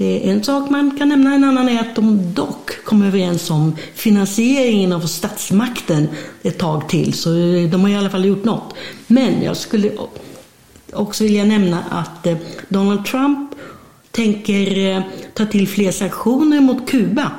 [0.00, 1.34] Det är en sak man kan nämna.
[1.34, 6.08] En annan är att de dock kom överens om finansieringen av statsmakten
[6.42, 7.14] ett tag till.
[7.14, 8.74] Så eh, de har i alla fall gjort något.
[9.06, 9.92] Men jag skulle
[10.92, 12.36] också vilja nämna att eh,
[12.68, 13.50] Donald Trump
[14.10, 15.02] tänker eh,
[15.34, 17.30] ta till fler sanktioner mot Kuba.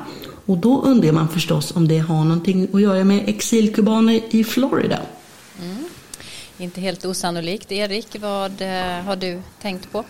[0.46, 4.98] Och då undrar man förstås om det har någonting att göra med exilkubaner i Florida.
[5.62, 5.84] Mm.
[6.58, 7.72] Inte helt osannolikt.
[7.72, 8.62] Erik, vad
[9.04, 10.04] har du tänkt på?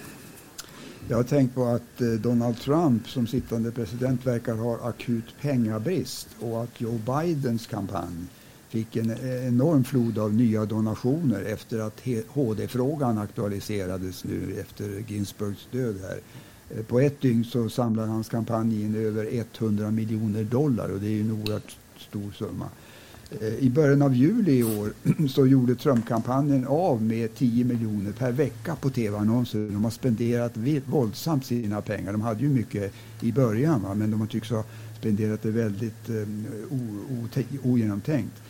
[1.09, 6.29] Jag har tänkt på att eh, Donald Trump som sittande president verkar ha akut pengabrist
[6.41, 8.27] och att Joe Bidens kampanj
[8.69, 15.69] fick en eh, enorm flod av nya donationer efter att HD-frågan aktualiserades nu efter Ginsburgs
[15.71, 16.19] död här.
[16.71, 21.07] Eh, på ett dygn så samlade hans kampanj in över 100 miljoner dollar och det
[21.07, 22.69] är ju en oerhört stor summa.
[23.41, 24.93] Eh, I början av juli i år
[25.29, 29.59] så gjorde Trump-kampanjen av med 10 miljoner per vecka på tv-annonser.
[29.59, 30.53] De har spenderat
[30.87, 32.13] våldsamt sina pengar.
[32.13, 33.95] De hade ju mycket i början va?
[33.95, 34.65] men de tycks ha
[34.99, 36.47] spenderat det väldigt um,
[37.63, 38.43] ogenomtänkt.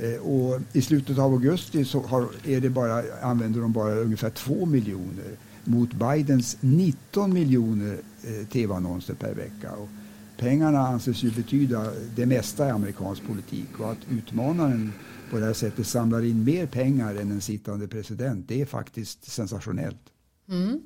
[0.00, 4.30] Eh, och I slutet av augusti så har, är det bara, använder de bara ungefär
[4.30, 9.72] 2 miljoner mot Bidens 19 miljoner eh, tv-annonser per vecka.
[9.72, 9.88] Och
[10.38, 14.92] pengarna anses ju betyda det mesta i amerikansk politik och att utmanaren
[15.30, 19.30] på det här sättet samlar in mer pengar än en sittande president, det är faktiskt
[19.30, 20.00] sensationellt.
[20.50, 20.82] Mm.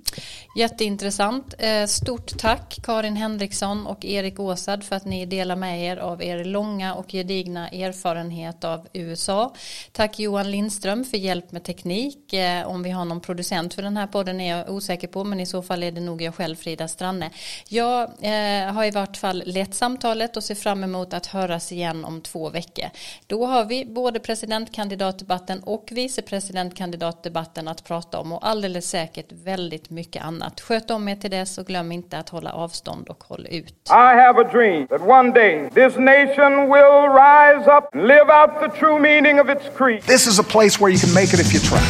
[0.56, 1.54] Jätteintressant.
[1.58, 6.22] Eh, stort tack Karin Henriksson och Erik Åsad för att ni delar med er av
[6.22, 9.54] er långa och gedigna erfarenhet av USA.
[9.92, 12.32] Tack Johan Lindström för hjälp med teknik.
[12.32, 15.40] Eh, om vi har någon producent för den här podden är jag osäker på men
[15.40, 17.30] i så fall är det nog jag själv Frida Stranne.
[17.68, 22.04] Jag eh, har i vart fall lett samtalet och ser fram emot att höras igen
[22.04, 22.90] om två veckor.
[23.26, 30.24] Då har vi både presidentkandidatdebatten och vicepresidentkandidatdebatten att prata om och alldeles säkert väldigt mycket
[30.24, 30.60] annat annat.
[30.60, 33.74] Sköt om er till dess och glöm inte att hålla avstånd och håll ut.
[33.88, 38.50] I have a dream that one day this nation will rise up and live out
[38.60, 40.02] the true meaning of its creed.
[40.02, 41.82] This is a place where you can make it if you try.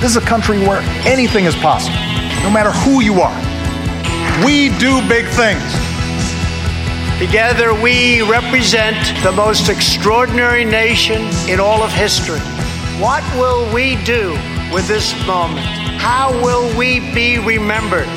[0.00, 0.82] This is a country where
[1.14, 1.98] anything is possible,
[2.42, 3.38] no matter who you are.
[4.44, 5.68] We do big things.
[7.18, 12.42] Together, we represent the most extraordinary nation in all of history.
[13.00, 14.36] What will we do
[14.72, 15.66] with this moment?
[15.98, 18.08] How will we be remembered?